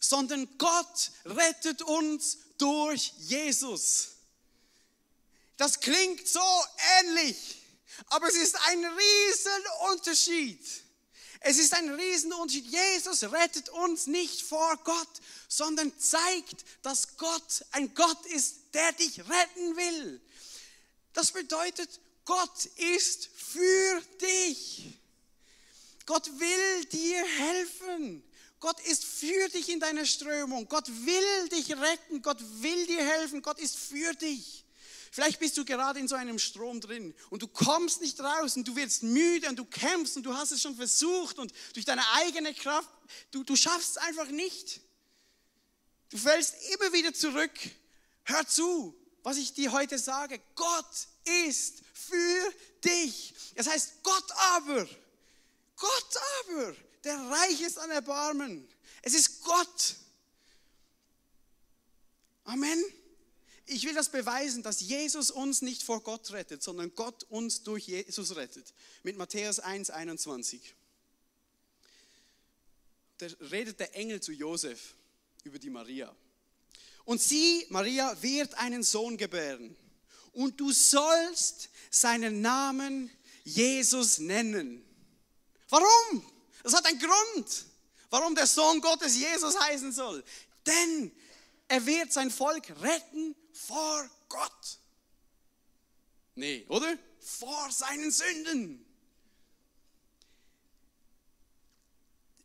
[0.00, 4.13] sondern Gott rettet uns durch Jesus.
[5.56, 6.64] Das klingt so
[7.00, 7.62] ähnlich,
[8.06, 10.66] aber es ist ein Riesenunterschied.
[11.40, 12.66] Es ist ein Riesenunterschied.
[12.66, 19.20] Jesus rettet uns nicht vor Gott, sondern zeigt, dass Gott ein Gott ist, der dich
[19.20, 20.20] retten will.
[21.12, 24.98] Das bedeutet, Gott ist für dich.
[26.06, 28.22] Gott will dir helfen.
[28.60, 30.66] Gott ist für dich in deiner Strömung.
[30.68, 32.22] Gott will dich retten.
[32.22, 33.42] Gott will dir helfen.
[33.42, 34.63] Gott ist für dich.
[35.14, 38.66] Vielleicht bist du gerade in so einem Strom drin und du kommst nicht raus und
[38.66, 42.02] du wirst müde und du kämpfst und du hast es schon versucht und durch deine
[42.14, 42.90] eigene Kraft,
[43.30, 44.80] du, du schaffst es einfach nicht.
[46.08, 47.52] Du fällst immer wieder zurück.
[48.24, 50.40] Hör zu, was ich dir heute sage.
[50.56, 51.06] Gott
[51.46, 52.52] ist für
[52.84, 53.34] dich.
[53.54, 54.84] Das heißt, Gott aber,
[55.76, 56.74] Gott aber,
[57.04, 58.68] der reich ist an Erbarmen.
[59.02, 59.94] Es ist Gott.
[62.42, 62.84] Amen.
[63.66, 67.86] Ich will das beweisen, dass Jesus uns nicht vor Gott rettet, sondern Gott uns durch
[67.86, 68.74] Jesus rettet.
[69.02, 70.74] Mit Matthäus 1, 21.
[73.18, 74.94] Da redet der Engel zu Josef
[75.44, 76.14] über die Maria.
[77.04, 79.76] Und sie, Maria, wird einen Sohn gebären.
[80.32, 83.10] Und du sollst seinen Namen
[83.44, 84.84] Jesus nennen.
[85.68, 86.24] Warum?
[86.62, 87.66] Das hat einen Grund,
[88.10, 90.24] warum der Sohn Gottes Jesus heißen soll.
[90.66, 91.12] Denn
[91.68, 94.78] er wird sein Volk retten vor Gott.
[96.34, 96.98] Nee, oder?
[97.20, 98.84] Vor seinen Sünden.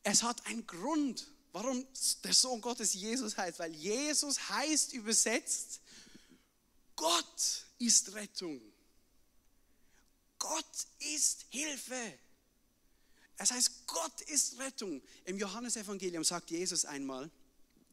[0.04, 1.86] Es hat einen Grund, warum
[2.24, 3.60] der Sohn Gottes Jesus heißt.
[3.60, 5.82] Weil Jesus heißt übersetzt,
[6.96, 8.62] Gott ist Rettung.
[10.38, 12.20] Gott ist Hilfe.
[13.38, 15.02] Es heißt, Gott ist Rettung.
[15.26, 17.32] Im Johannesevangelium sagt Jesus einmal,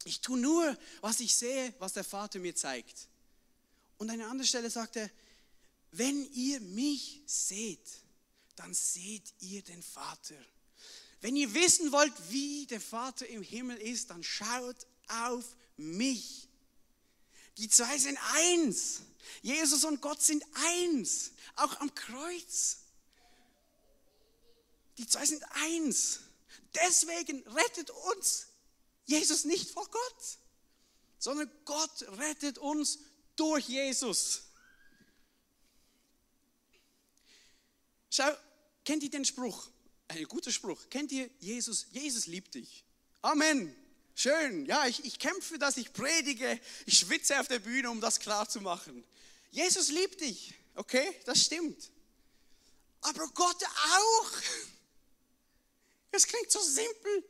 [0.07, 3.09] ich tue nur, was ich sehe, was der Vater mir zeigt.
[3.99, 5.11] Und an einer anderen Stelle sagt er,
[5.91, 7.89] wenn ihr mich seht,
[8.55, 10.37] dann seht ihr den Vater.
[11.21, 15.45] Wenn ihr wissen wollt, wie der Vater im Himmel ist, dann schaut auf
[15.77, 16.49] mich.
[17.59, 19.01] Die zwei sind eins.
[19.43, 22.79] Jesus und Gott sind eins, auch am Kreuz.
[24.99, 26.21] Die zwei sind eins.
[26.77, 28.47] Deswegen rettet uns
[29.07, 30.39] Jesus nicht vor Gott,
[31.19, 32.99] sondern Gott rettet uns
[33.37, 34.43] durch Jesus.
[38.11, 38.31] Schau,
[38.85, 39.69] kennt ihr den Spruch?
[40.09, 40.89] Ein guter Spruch.
[40.89, 41.87] Kennt ihr Jesus?
[41.91, 42.85] Jesus liebt dich.
[43.23, 43.75] Amen.
[44.15, 44.65] Schön.
[44.67, 46.59] Ja, ich, ich kämpfe, dass ich predige.
[46.87, 49.05] Ich schwitze auf der Bühne, um das klar zu machen.
[49.51, 50.55] Jesus liebt dich.
[50.75, 51.91] Okay, das stimmt.
[53.03, 54.31] Aber Gott auch.
[56.13, 57.25] Es klingt so simpel,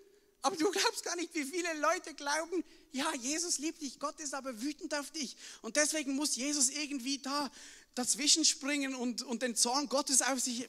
[0.47, 4.33] aber du glaubst gar nicht, wie viele Leute glauben, ja, Jesus liebt dich, Gott ist
[4.33, 5.37] aber wütend auf dich.
[5.63, 7.51] Und deswegen muss Jesus irgendwie da
[7.95, 10.69] dazwischen springen und, und den Zorn Gottes auf sich.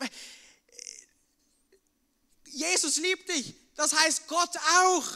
[2.45, 5.07] Jesus liebt dich, das heißt Gott auch.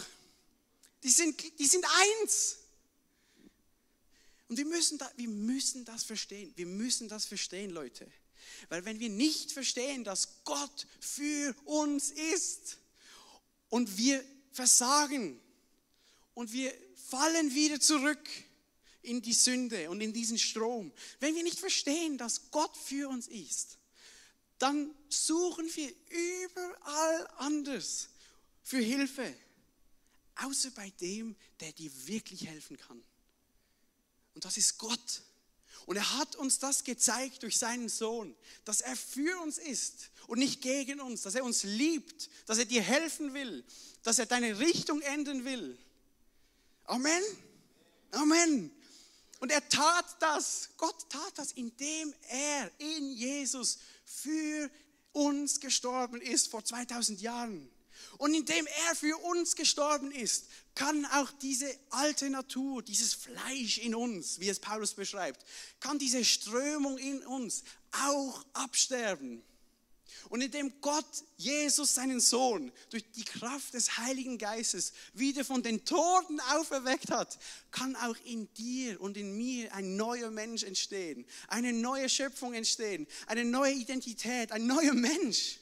[1.04, 2.58] Die sind, die sind eins.
[4.48, 6.54] Und wir müssen, da, wir müssen das verstehen.
[6.56, 8.12] Wir müssen das verstehen, Leute.
[8.70, 12.78] Weil wenn wir nicht verstehen, dass Gott für uns ist
[13.70, 15.40] und wir versagen
[16.34, 16.74] und wir
[17.10, 18.30] fallen wieder zurück
[19.02, 23.28] in die Sünde und in diesen Strom, wenn wir nicht verstehen, dass Gott für uns
[23.28, 23.78] ist,
[24.60, 28.10] dann suchen wir überall anders
[28.62, 29.36] für Hilfe,
[30.36, 33.04] außer bei dem, der dir wirklich helfen kann.
[34.36, 35.24] Und das ist Gott.
[35.86, 40.40] Und er hat uns das gezeigt durch seinen Sohn, dass er für uns ist und
[40.40, 43.64] nicht gegen uns, dass er uns liebt, dass er dir helfen will,
[44.04, 45.78] dass er deine Richtung ändern will.
[46.86, 47.24] Amen.
[48.12, 48.72] Amen.
[49.40, 54.70] Und er tat das, Gott tat das, indem er in Jesus für
[55.14, 57.70] uns gestorben ist vor 2000 Jahren.
[58.22, 60.46] Und indem er für uns gestorben ist,
[60.76, 65.44] kann auch diese alte Natur, dieses Fleisch in uns, wie es Paulus beschreibt,
[65.80, 69.42] kann diese Strömung in uns auch absterben.
[70.30, 71.04] Und indem Gott
[71.38, 77.40] Jesus, seinen Sohn, durch die Kraft des Heiligen Geistes wieder von den Toten auferweckt hat,
[77.72, 83.08] kann auch in dir und in mir ein neuer Mensch entstehen, eine neue Schöpfung entstehen,
[83.26, 85.61] eine neue Identität, ein neuer Mensch.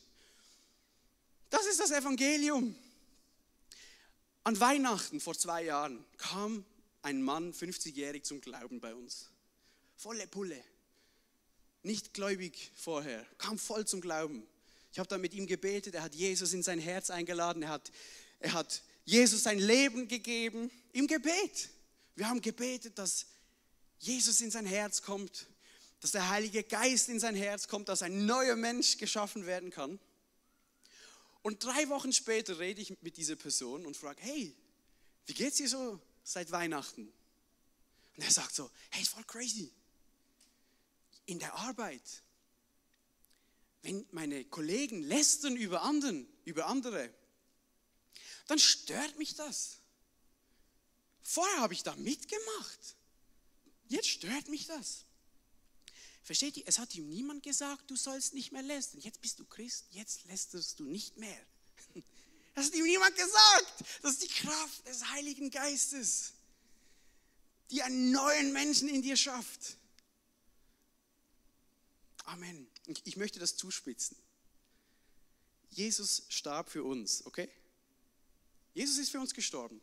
[1.49, 2.75] Das ist das Evangelium.
[4.43, 6.65] An Weihnachten vor zwei Jahren kam
[7.01, 9.29] ein Mann, 50-jährig, zum Glauben bei uns.
[9.95, 10.63] Volle Pulle
[11.83, 14.45] nicht gläubig vorher, kam voll zum Glauben.
[14.91, 17.91] Ich habe dann mit ihm gebetet, er hat Jesus in sein Herz eingeladen, er hat,
[18.39, 21.69] er hat Jesus sein Leben gegeben im Gebet.
[22.15, 23.27] Wir haben gebetet, dass
[23.99, 25.47] Jesus in sein Herz kommt,
[26.01, 29.99] dass der Heilige Geist in sein Herz kommt, dass ein neuer Mensch geschaffen werden kann.
[31.41, 34.55] Und drei Wochen später rede ich mit dieser Person und frage, hey,
[35.25, 37.11] wie geht's dir so seit Weihnachten?
[38.15, 39.71] Und er sagt so, hey, ist voll crazy
[41.29, 42.23] in der Arbeit,
[43.83, 47.13] wenn meine Kollegen lästern über anderen, über andere,
[48.47, 49.77] dann stört mich das.
[51.21, 52.95] Vorher habe ich da mitgemacht.
[53.87, 55.05] Jetzt stört mich das.
[56.30, 56.63] Versteht ihr?
[56.67, 59.01] Es hat ihm niemand gesagt, du sollst nicht mehr lästern.
[59.01, 61.43] Jetzt bist du Christ, jetzt lästerst du nicht mehr.
[62.53, 63.84] Das hat ihm niemand gesagt.
[64.03, 66.34] Das ist die Kraft des Heiligen Geistes,
[67.71, 69.77] die einen neuen Menschen in dir schafft.
[72.25, 72.69] Amen.
[73.05, 74.15] Ich möchte das zuspitzen.
[75.71, 77.49] Jesus starb für uns, okay?
[78.75, 79.82] Jesus ist für uns gestorben.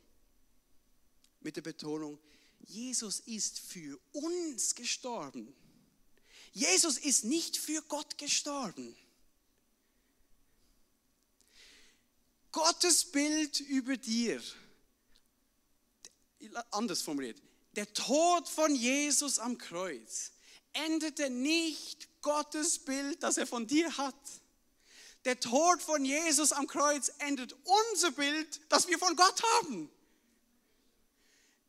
[1.40, 2.20] Mit der Betonung,
[2.60, 5.52] Jesus ist für uns gestorben.
[6.52, 8.96] Jesus ist nicht für Gott gestorben.
[12.52, 14.42] Gottes Bild über dir,
[16.70, 17.40] anders formuliert,
[17.72, 20.32] der Tod von Jesus am Kreuz
[20.72, 24.14] endete nicht Gottes Bild, das er von dir hat.
[25.26, 27.54] Der Tod von Jesus am Kreuz endet
[27.92, 29.90] unser Bild, das wir von Gott haben.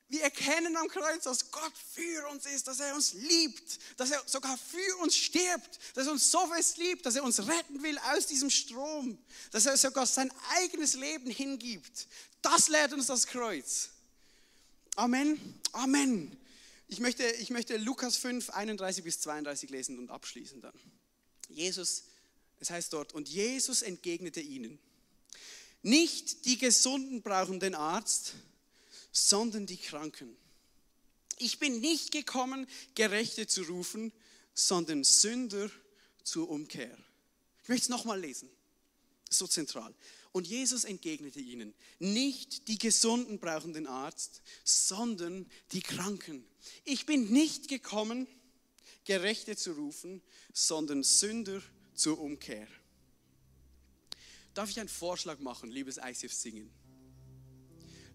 [0.09, 4.23] Wir erkennen am Kreuz, dass Gott für uns ist, dass er uns liebt, dass er
[4.25, 7.97] sogar für uns stirbt, dass er uns so fest liebt, dass er uns retten will
[8.13, 9.17] aus diesem Strom,
[9.51, 12.07] dass er sogar sein eigenes Leben hingibt.
[12.41, 13.89] Das lehrt uns das Kreuz.
[14.95, 15.59] Amen.
[15.73, 16.37] Amen.
[16.87, 20.73] Ich möchte, ich möchte Lukas 5, 31 bis 32 lesen und abschließen dann.
[21.49, 22.03] Jesus,
[22.61, 24.79] es heißt dort, und Jesus entgegnete ihnen,
[25.81, 28.35] nicht die Gesunden brauchen den Arzt,
[29.11, 30.35] sondern die Kranken.
[31.39, 34.11] Ich bin nicht gekommen, Gerechte zu rufen,
[34.53, 35.69] sondern Sünder
[36.23, 36.97] zur Umkehr.
[37.63, 38.49] Ich möchte es nochmal lesen.
[39.29, 39.93] So zentral.
[40.31, 46.45] Und Jesus entgegnete ihnen, nicht die Gesunden brauchen den Arzt, sondern die Kranken.
[46.85, 48.27] Ich bin nicht gekommen,
[49.05, 50.21] Gerechte zu rufen,
[50.53, 51.61] sondern Sünder
[51.93, 52.67] zur Umkehr.
[54.53, 56.71] Darf ich einen Vorschlag machen, liebes ICF Singen?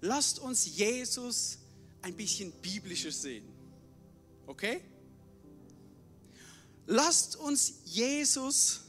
[0.03, 1.59] Lasst uns Jesus
[2.03, 3.49] ein bisschen biblischer sehen.
[4.47, 4.83] Okay?
[6.87, 8.81] Lasst uns Jesus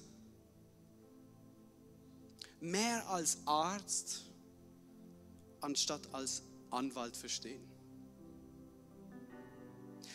[2.59, 4.24] mehr als Arzt
[5.61, 6.41] anstatt als
[6.72, 7.64] Anwalt verstehen.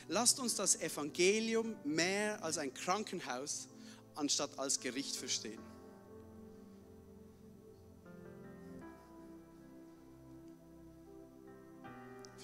[0.08, 3.68] Lasst uns das Evangelium mehr als ein Krankenhaus
[4.16, 5.60] anstatt als Gericht verstehen.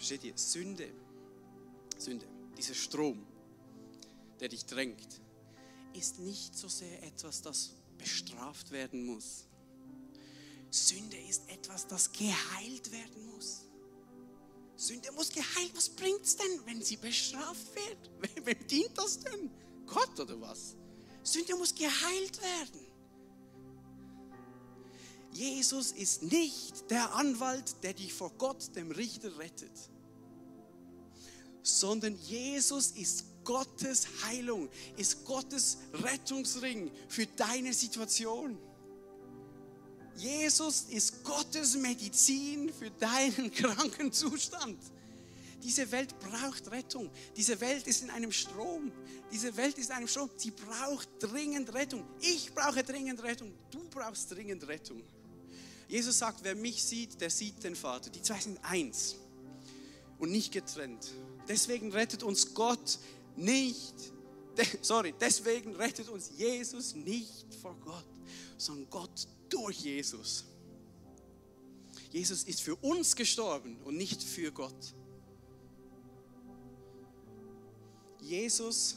[0.05, 0.37] Versteht ihr?
[0.37, 0.93] Sünde,
[1.97, 2.27] Sünde,
[2.59, 3.25] dieser Strom,
[4.39, 5.23] der dich drängt,
[5.95, 9.47] ist nicht so sehr etwas, das bestraft werden muss.
[10.71, 13.63] Sünde ist etwas, das geheilt werden muss.
[14.77, 15.75] Sünde muss geheilt.
[15.75, 18.45] Was bringt es denn, wenn sie bestraft wird?
[18.45, 19.51] Wem dient das denn?
[19.87, 20.77] Gott oder was?
[21.23, 22.81] Sünde muss geheilt werden.
[25.33, 29.91] Jesus ist nicht der Anwalt, der dich vor Gott, dem Richter, rettet,
[31.65, 38.59] sondern Jesus ist Gottes Heilung, ist Gottes Rettungsring für deine Situation.
[40.17, 44.79] Jesus ist Gottes Medizin für deinen kranken Zustand.
[45.63, 47.11] Diese Welt braucht Rettung.
[47.35, 48.93] Diese Welt ist in einem Strom.
[49.33, 50.29] Diese Welt ist in einem Strom.
[50.37, 52.05] Sie braucht dringend Rettung.
[52.21, 53.53] Ich brauche dringend Rettung.
[53.71, 55.03] Du brauchst dringend Rettung.
[55.89, 58.11] Jesus sagt, wer mich sieht, der sieht den Vater.
[58.11, 59.17] Die zwei sind eins
[60.19, 61.13] und nicht getrennt.
[61.49, 62.99] Deswegen rettet uns Gott
[63.37, 63.95] nicht.
[64.83, 68.07] Sorry, deswegen rettet uns Jesus nicht vor Gott,
[68.57, 70.45] sondern Gott durch Jesus.
[72.11, 74.95] Jesus ist für uns gestorben und nicht für Gott.
[78.21, 78.97] Jesus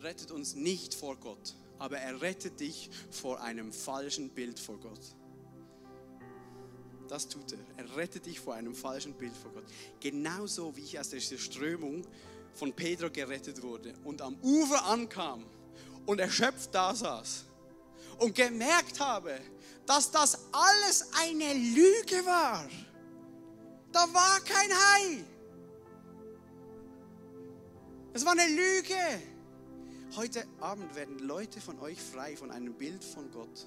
[0.00, 5.16] rettet uns nicht vor Gott, aber er rettet dich vor einem falschen Bild vor Gott.
[7.10, 7.58] Das tut er.
[7.76, 9.64] Er rettet dich vor einem falschen Bild vor Gott.
[9.98, 12.06] Genauso wie ich aus dieser Strömung
[12.54, 15.44] von Pedro gerettet wurde und am Ufer ankam
[16.06, 17.46] und erschöpft da saß
[18.18, 19.40] und gemerkt habe,
[19.86, 22.68] dass das alles eine Lüge war.
[23.90, 25.24] Da war kein Hai.
[28.12, 28.94] Es war eine Lüge.
[30.14, 33.66] Heute Abend werden Leute von euch frei von einem Bild von Gott,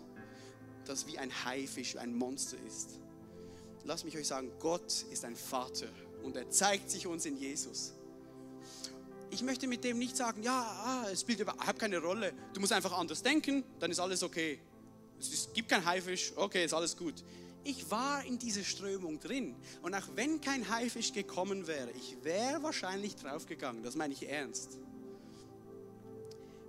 [0.85, 3.02] das wie ein Haifisch, ein Monster ist.
[3.85, 5.89] Lasst mich euch sagen, Gott ist ein Vater
[6.23, 7.93] und er zeigt sich uns in Jesus.
[9.29, 12.33] Ich möchte mit dem nicht sagen, ja, ah, es spielt überhaupt keine Rolle.
[12.53, 14.59] Du musst einfach anders denken, dann ist alles okay.
[15.19, 17.15] Es gibt kein Haifisch, okay, ist alles gut.
[17.65, 22.61] Ich war in dieser Strömung drin und auch wenn kein Haifisch gekommen wäre, ich wäre
[22.61, 23.83] wahrscheinlich draufgegangen.
[23.83, 24.77] Das meine ich ernst.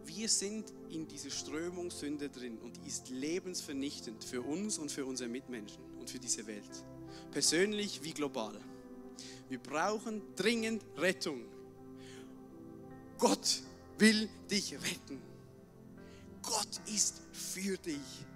[0.04, 5.04] Wir sind in dieser Strömung Sünde drin und die ist lebensvernichtend für uns und für
[5.04, 6.84] unsere Mitmenschen und für diese Welt.
[7.30, 8.58] Persönlich wie global.
[9.48, 11.44] Wir brauchen dringend Rettung.
[13.18, 13.62] Gott
[13.98, 15.20] will dich retten.
[16.42, 18.26] Gott ist für dich.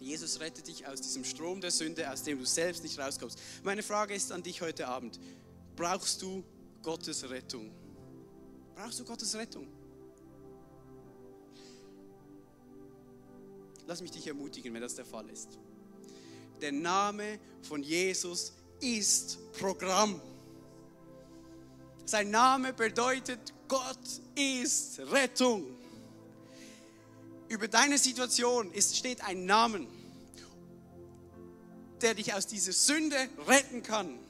[0.00, 3.38] Jesus rettet dich aus diesem Strom der Sünde, aus dem du selbst nicht rauskommst.
[3.62, 5.20] Meine Frage ist an dich heute Abend.
[5.76, 6.42] Brauchst du
[6.82, 7.70] Gottes Rettung?
[8.74, 9.68] Brauchst du Gottes Rettung?
[13.86, 15.58] Lass mich dich ermutigen, wenn das der Fall ist.
[16.62, 20.22] Der Name von Jesus ist Programm.
[22.04, 23.98] Sein Name bedeutet, Gott
[24.36, 25.66] ist Rettung.
[27.48, 29.88] Über deine Situation ist, steht ein Namen,
[32.00, 33.16] der dich aus dieser Sünde
[33.48, 34.20] retten kann.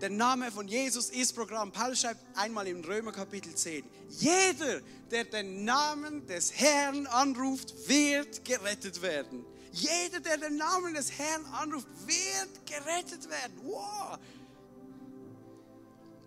[0.00, 1.72] Der Name von Jesus ist Programm.
[1.72, 4.80] Paulus schreibt einmal im Römer Kapitel 10, jeder,
[5.10, 9.44] der den Namen des Herrn anruft, wird gerettet werden.
[9.72, 13.58] Jeder, der den Namen des Herrn anruft, wird gerettet werden.
[13.62, 14.18] Wow,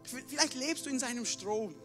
[0.06, 1.76] Vielleicht lebst du in seinem Strom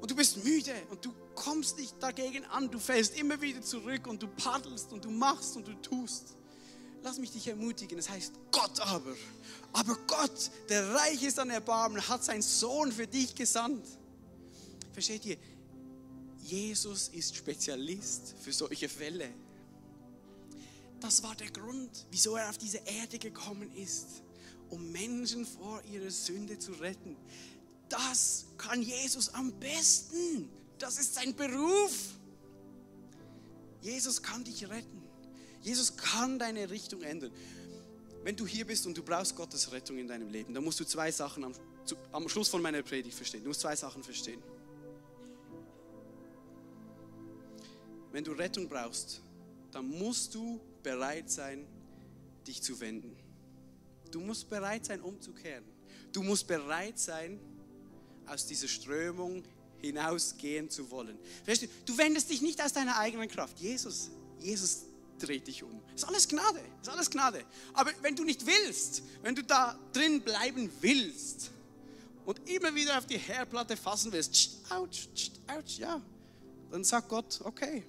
[0.00, 2.70] und du bist müde und du kommst nicht dagegen an.
[2.70, 6.36] Du fällst immer wieder zurück und du paddelst und du machst und du tust.
[7.02, 7.98] Lass mich dich ermutigen.
[7.98, 9.14] Es heißt Gott aber.
[9.72, 13.86] Aber Gott, der reich ist an Erbarmen, hat seinen Sohn für dich gesandt.
[14.92, 15.36] Versteht ihr?
[16.38, 19.30] Jesus ist Spezialist für solche Fälle.
[21.02, 24.22] Das war der Grund, wieso er auf diese Erde gekommen ist
[24.72, 27.14] um Menschen vor ihrer Sünde zu retten.
[27.90, 30.48] Das kann Jesus am besten.
[30.78, 31.92] Das ist sein Beruf.
[33.82, 35.02] Jesus kann dich retten.
[35.60, 37.32] Jesus kann deine Richtung ändern.
[38.24, 40.84] Wenn du hier bist und du brauchst Gottes Rettung in deinem Leben, dann musst du
[40.84, 41.52] zwei Sachen am,
[41.84, 43.42] zu, am Schluss von meiner Predigt verstehen.
[43.42, 44.42] Du musst zwei Sachen verstehen.
[48.10, 49.20] Wenn du Rettung brauchst,
[49.70, 51.66] dann musst du bereit sein,
[52.46, 53.16] dich zu wenden.
[54.10, 55.64] Du musst bereit sein, umzukehren.
[56.12, 57.40] Du musst bereit sein,
[58.26, 59.42] aus dieser Strömung
[59.80, 61.18] hinausgehen zu wollen.
[61.46, 63.58] Weißt du, du wendest dich nicht aus deiner eigenen Kraft.
[63.58, 64.84] Jesus, Jesus
[65.18, 65.80] dreht dich um.
[65.94, 67.44] Ist alles Gnade, ist alles Gnade.
[67.72, 71.50] Aber wenn du nicht willst, wenn du da drin bleiben willst
[72.24, 75.08] und immer wieder auf die Herdplatte fassen willst, ouch,
[75.48, 76.00] ouch, ja,
[76.70, 77.84] dann sagt Gott, okay,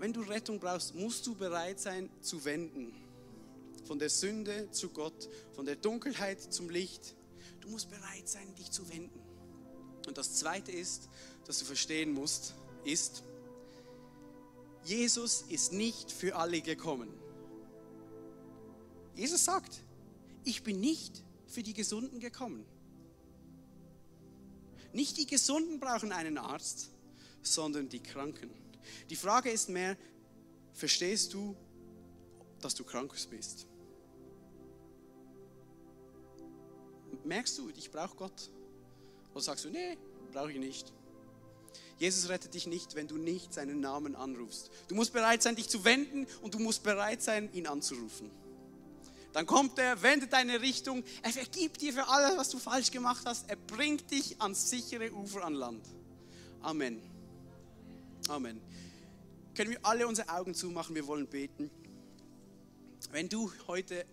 [0.00, 2.94] wenn du Rettung brauchst, musst du bereit sein zu wenden.
[3.84, 7.14] Von der Sünde zu Gott, von der Dunkelheit zum Licht.
[7.60, 9.20] Du musst bereit sein, dich zu wenden.
[10.06, 11.10] Und das Zweite ist,
[11.44, 13.24] dass du verstehen musst, ist,
[14.84, 17.12] Jesus ist nicht für alle gekommen.
[19.14, 19.82] Jesus sagt,
[20.44, 22.64] ich bin nicht für die Gesunden gekommen.
[24.94, 26.88] Nicht die Gesunden brauchen einen Arzt,
[27.42, 28.59] sondern die Kranken.
[29.08, 29.96] Die Frage ist mehr,
[30.72, 31.56] verstehst du,
[32.60, 33.66] dass du krank bist?
[37.24, 38.50] Merkst du, ich brauche Gott?
[39.32, 39.98] Oder sagst du, nee,
[40.32, 40.92] brauche ich nicht?
[41.98, 44.70] Jesus rettet dich nicht, wenn du nicht seinen Namen anrufst.
[44.88, 48.30] Du musst bereit sein, dich zu wenden und du musst bereit sein, ihn anzurufen.
[49.32, 53.22] Dann kommt er, wendet deine Richtung, er vergibt dir für alles, was du falsch gemacht
[53.26, 55.86] hast, er bringt dich ans sichere Ufer an Land.
[56.62, 57.00] Amen.
[58.30, 58.60] Amen.
[59.56, 60.94] Können wir alle unsere Augen zumachen?
[60.94, 61.68] Wir wollen beten.
[63.10, 64.06] Wenn du heute,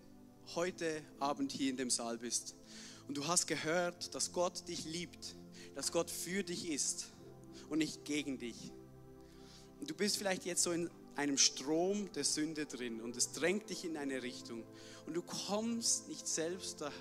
[0.56, 2.56] heute Abend hier in dem Saal bist
[3.08, 5.36] und du hast gehört, dass Gott dich liebt,
[5.76, 7.14] dass Gott für dich ist
[7.70, 8.72] und nicht gegen dich.
[9.80, 13.70] Und du bist vielleicht jetzt so in einem Strom der Sünde drin und es drängt
[13.70, 14.64] dich in eine Richtung
[15.06, 16.92] und du kommst nicht selbst da,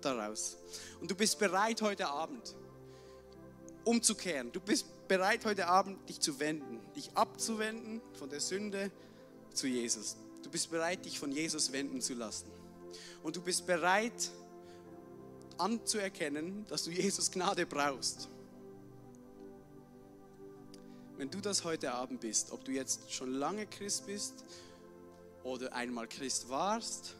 [0.00, 0.56] daraus.
[1.02, 2.56] Und du bist bereit heute Abend
[3.86, 4.52] umzukehren.
[4.52, 8.90] Du bist bereit heute Abend dich zu wenden, dich abzuwenden von der Sünde
[9.54, 10.16] zu Jesus.
[10.42, 12.50] Du bist bereit, dich von Jesus wenden zu lassen.
[13.22, 14.30] Und du bist bereit
[15.56, 18.28] anzuerkennen, dass du Jesus Gnade brauchst.
[21.16, 24.44] Wenn du das heute Abend bist, ob du jetzt schon lange Christ bist
[25.44, 27.14] oder einmal Christ warst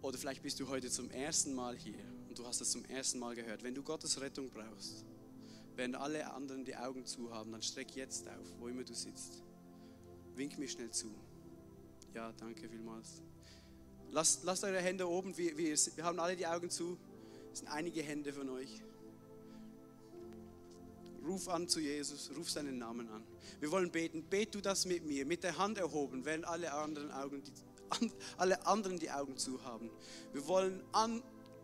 [0.00, 3.18] oder vielleicht bist du heute zum ersten Mal hier und du hast es zum ersten
[3.18, 5.04] Mal gehört, wenn du Gottes Rettung brauchst,
[5.76, 9.42] während alle anderen die Augen zu haben, dann streck jetzt auf, wo immer du sitzt.
[10.34, 11.08] Wink mir schnell zu.
[12.14, 13.20] Ja, danke vielmals.
[14.12, 16.96] Lasst, lasst eure Hände oben, wir, wir, wir haben alle die Augen zu.
[17.52, 18.82] Es sind einige Hände von euch.
[21.26, 23.22] Ruf an zu Jesus, ruf seinen Namen an.
[23.60, 24.24] Wir wollen beten.
[24.30, 28.66] Bet du das mit mir, mit der Hand erhoben, während alle anderen, Augen, die, alle
[28.66, 29.90] anderen die Augen zu haben.
[30.32, 31.22] Wir wollen, an,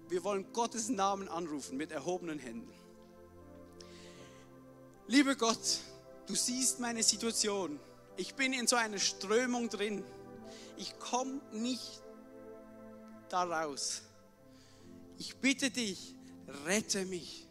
[0.09, 2.72] wir wollen Gottes Namen anrufen mit erhobenen Händen.
[5.06, 5.80] Lieber Gott,
[6.26, 7.78] du siehst meine Situation.
[8.16, 10.04] Ich bin in so einer Strömung drin.
[10.76, 12.02] Ich komme nicht
[13.28, 14.02] daraus.
[15.18, 16.14] Ich bitte dich,
[16.66, 17.48] rette mich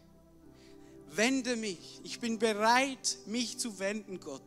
[1.14, 2.00] wende mich.
[2.04, 4.42] Ich bin bereit, mich zu wenden, Gott.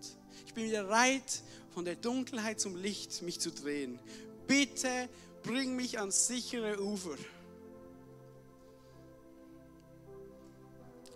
[0.45, 1.43] Ich bin bereit,
[1.73, 3.99] von der Dunkelheit zum Licht mich zu drehen.
[4.47, 5.09] Bitte
[5.43, 7.17] bring mich ans sichere Ufer.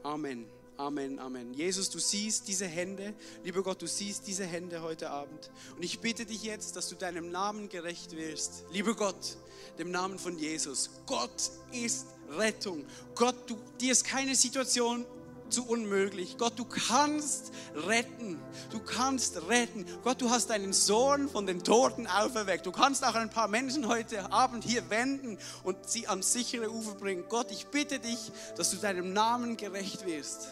[0.05, 0.45] Amen.
[0.77, 1.51] Amen, Amen.
[1.55, 3.15] Jesus, du siehst diese Hände.
[3.43, 5.49] Lieber Gott, du siehst diese Hände heute Abend.
[5.75, 8.65] Und ich bitte dich jetzt, dass du deinem Namen gerecht wirst.
[8.71, 9.37] Lieber Gott,
[9.79, 10.91] dem Namen von Jesus.
[11.07, 12.85] Gott ist Rettung.
[13.15, 15.05] Gott, du, dir ist keine Situation
[15.49, 16.37] zu unmöglich.
[16.37, 18.39] Gott, du kannst retten.
[18.71, 19.85] Du kannst retten.
[20.03, 22.65] Gott, du hast deinen Sohn von den Toten auferweckt.
[22.65, 26.95] Du kannst auch ein paar Menschen heute Abend hier wenden und sie ans sichere Ufer
[26.95, 27.25] bringen.
[27.29, 30.49] Gott, ich bitte dich, dass du deinem Namen gerecht wirst.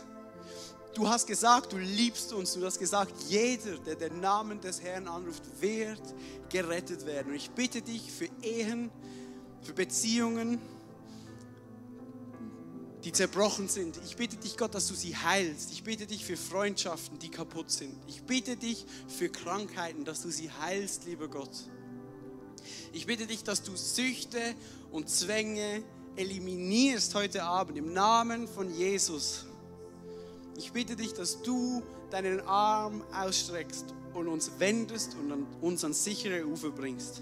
[0.94, 2.54] Du hast gesagt, du liebst uns.
[2.54, 6.02] Du hast gesagt, jeder, der den Namen des Herrn anruft, wird
[6.50, 7.30] gerettet werden.
[7.30, 8.92] Und ich bitte dich für Ehen,
[9.64, 10.62] für Beziehungen,
[13.04, 14.00] die zerbrochen sind.
[14.06, 15.72] Ich bitte dich, Gott, dass du sie heilst.
[15.72, 17.94] Ich bitte dich für Freundschaften, die kaputt sind.
[18.08, 21.70] Ich bitte dich für Krankheiten, dass du sie heilst, lieber Gott.
[22.94, 24.40] Ich bitte dich, dass du Süchte
[24.92, 25.84] und Zwänge
[26.16, 29.46] eliminierst heute Abend im Namen von Jesus.
[30.58, 36.46] Ich bitte dich, dass du deinen Arm ausstreckst und uns wendest und uns ans sichere
[36.46, 37.22] Ufer bringst.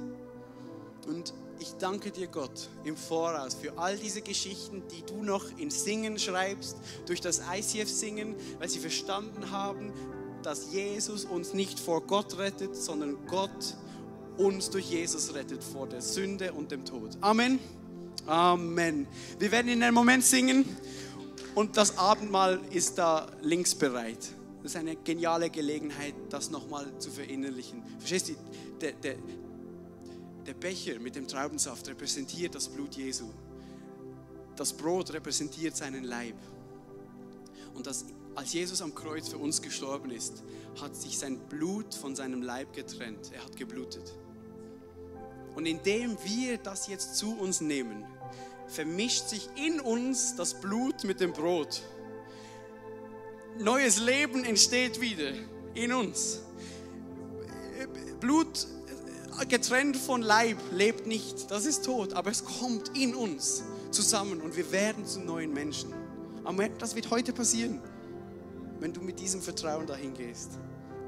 [1.07, 5.69] Und ich danke dir, Gott, im Voraus für all diese Geschichten, die du noch in
[5.69, 9.93] Singen schreibst, durch das ICF-Singen, weil sie verstanden haben,
[10.41, 13.75] dass Jesus uns nicht vor Gott rettet, sondern Gott
[14.37, 17.15] uns durch Jesus rettet vor der Sünde und dem Tod.
[17.21, 17.59] Amen.
[18.25, 19.07] Amen.
[19.37, 20.65] Wir werden in einem Moment singen
[21.53, 24.29] und das Abendmahl ist da links bereit.
[24.63, 27.83] Das ist eine geniale Gelegenheit, das nochmal zu verinnerlichen.
[27.99, 28.33] Verstehst du?
[28.79, 29.15] Der, der,
[30.45, 33.25] Der Becher mit dem Traubensaft repräsentiert das Blut Jesu.
[34.55, 36.35] Das Brot repräsentiert seinen Leib.
[37.75, 40.43] Und das, als Jesus am Kreuz für uns gestorben ist,
[40.81, 43.31] hat sich sein Blut von seinem Leib getrennt.
[43.33, 44.13] Er hat geblutet.
[45.55, 48.05] Und indem wir das jetzt zu uns nehmen,
[48.67, 51.81] vermischt sich in uns das Blut mit dem Brot.
[53.59, 55.33] Neues Leben entsteht wieder
[55.73, 56.39] in uns.
[58.19, 58.67] Blut
[59.45, 64.55] getrennt von Leib lebt nicht, das ist tot, aber es kommt in uns zusammen und
[64.55, 65.93] wir werden zu neuen Menschen.
[66.43, 66.71] Amen.
[66.79, 67.79] Das wird heute passieren,
[68.79, 70.51] wenn du mit diesem Vertrauen dahin gehst.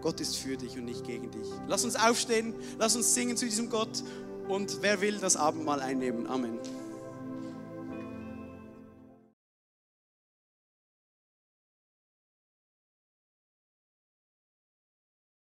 [0.02, 1.48] Gott ist für dich und nicht gegen dich.
[1.68, 4.04] Lass uns aufstehen, lass uns singen zu diesem Gott
[4.48, 6.28] und wer will das Abendmahl einnehmen.
[6.28, 6.60] Amen.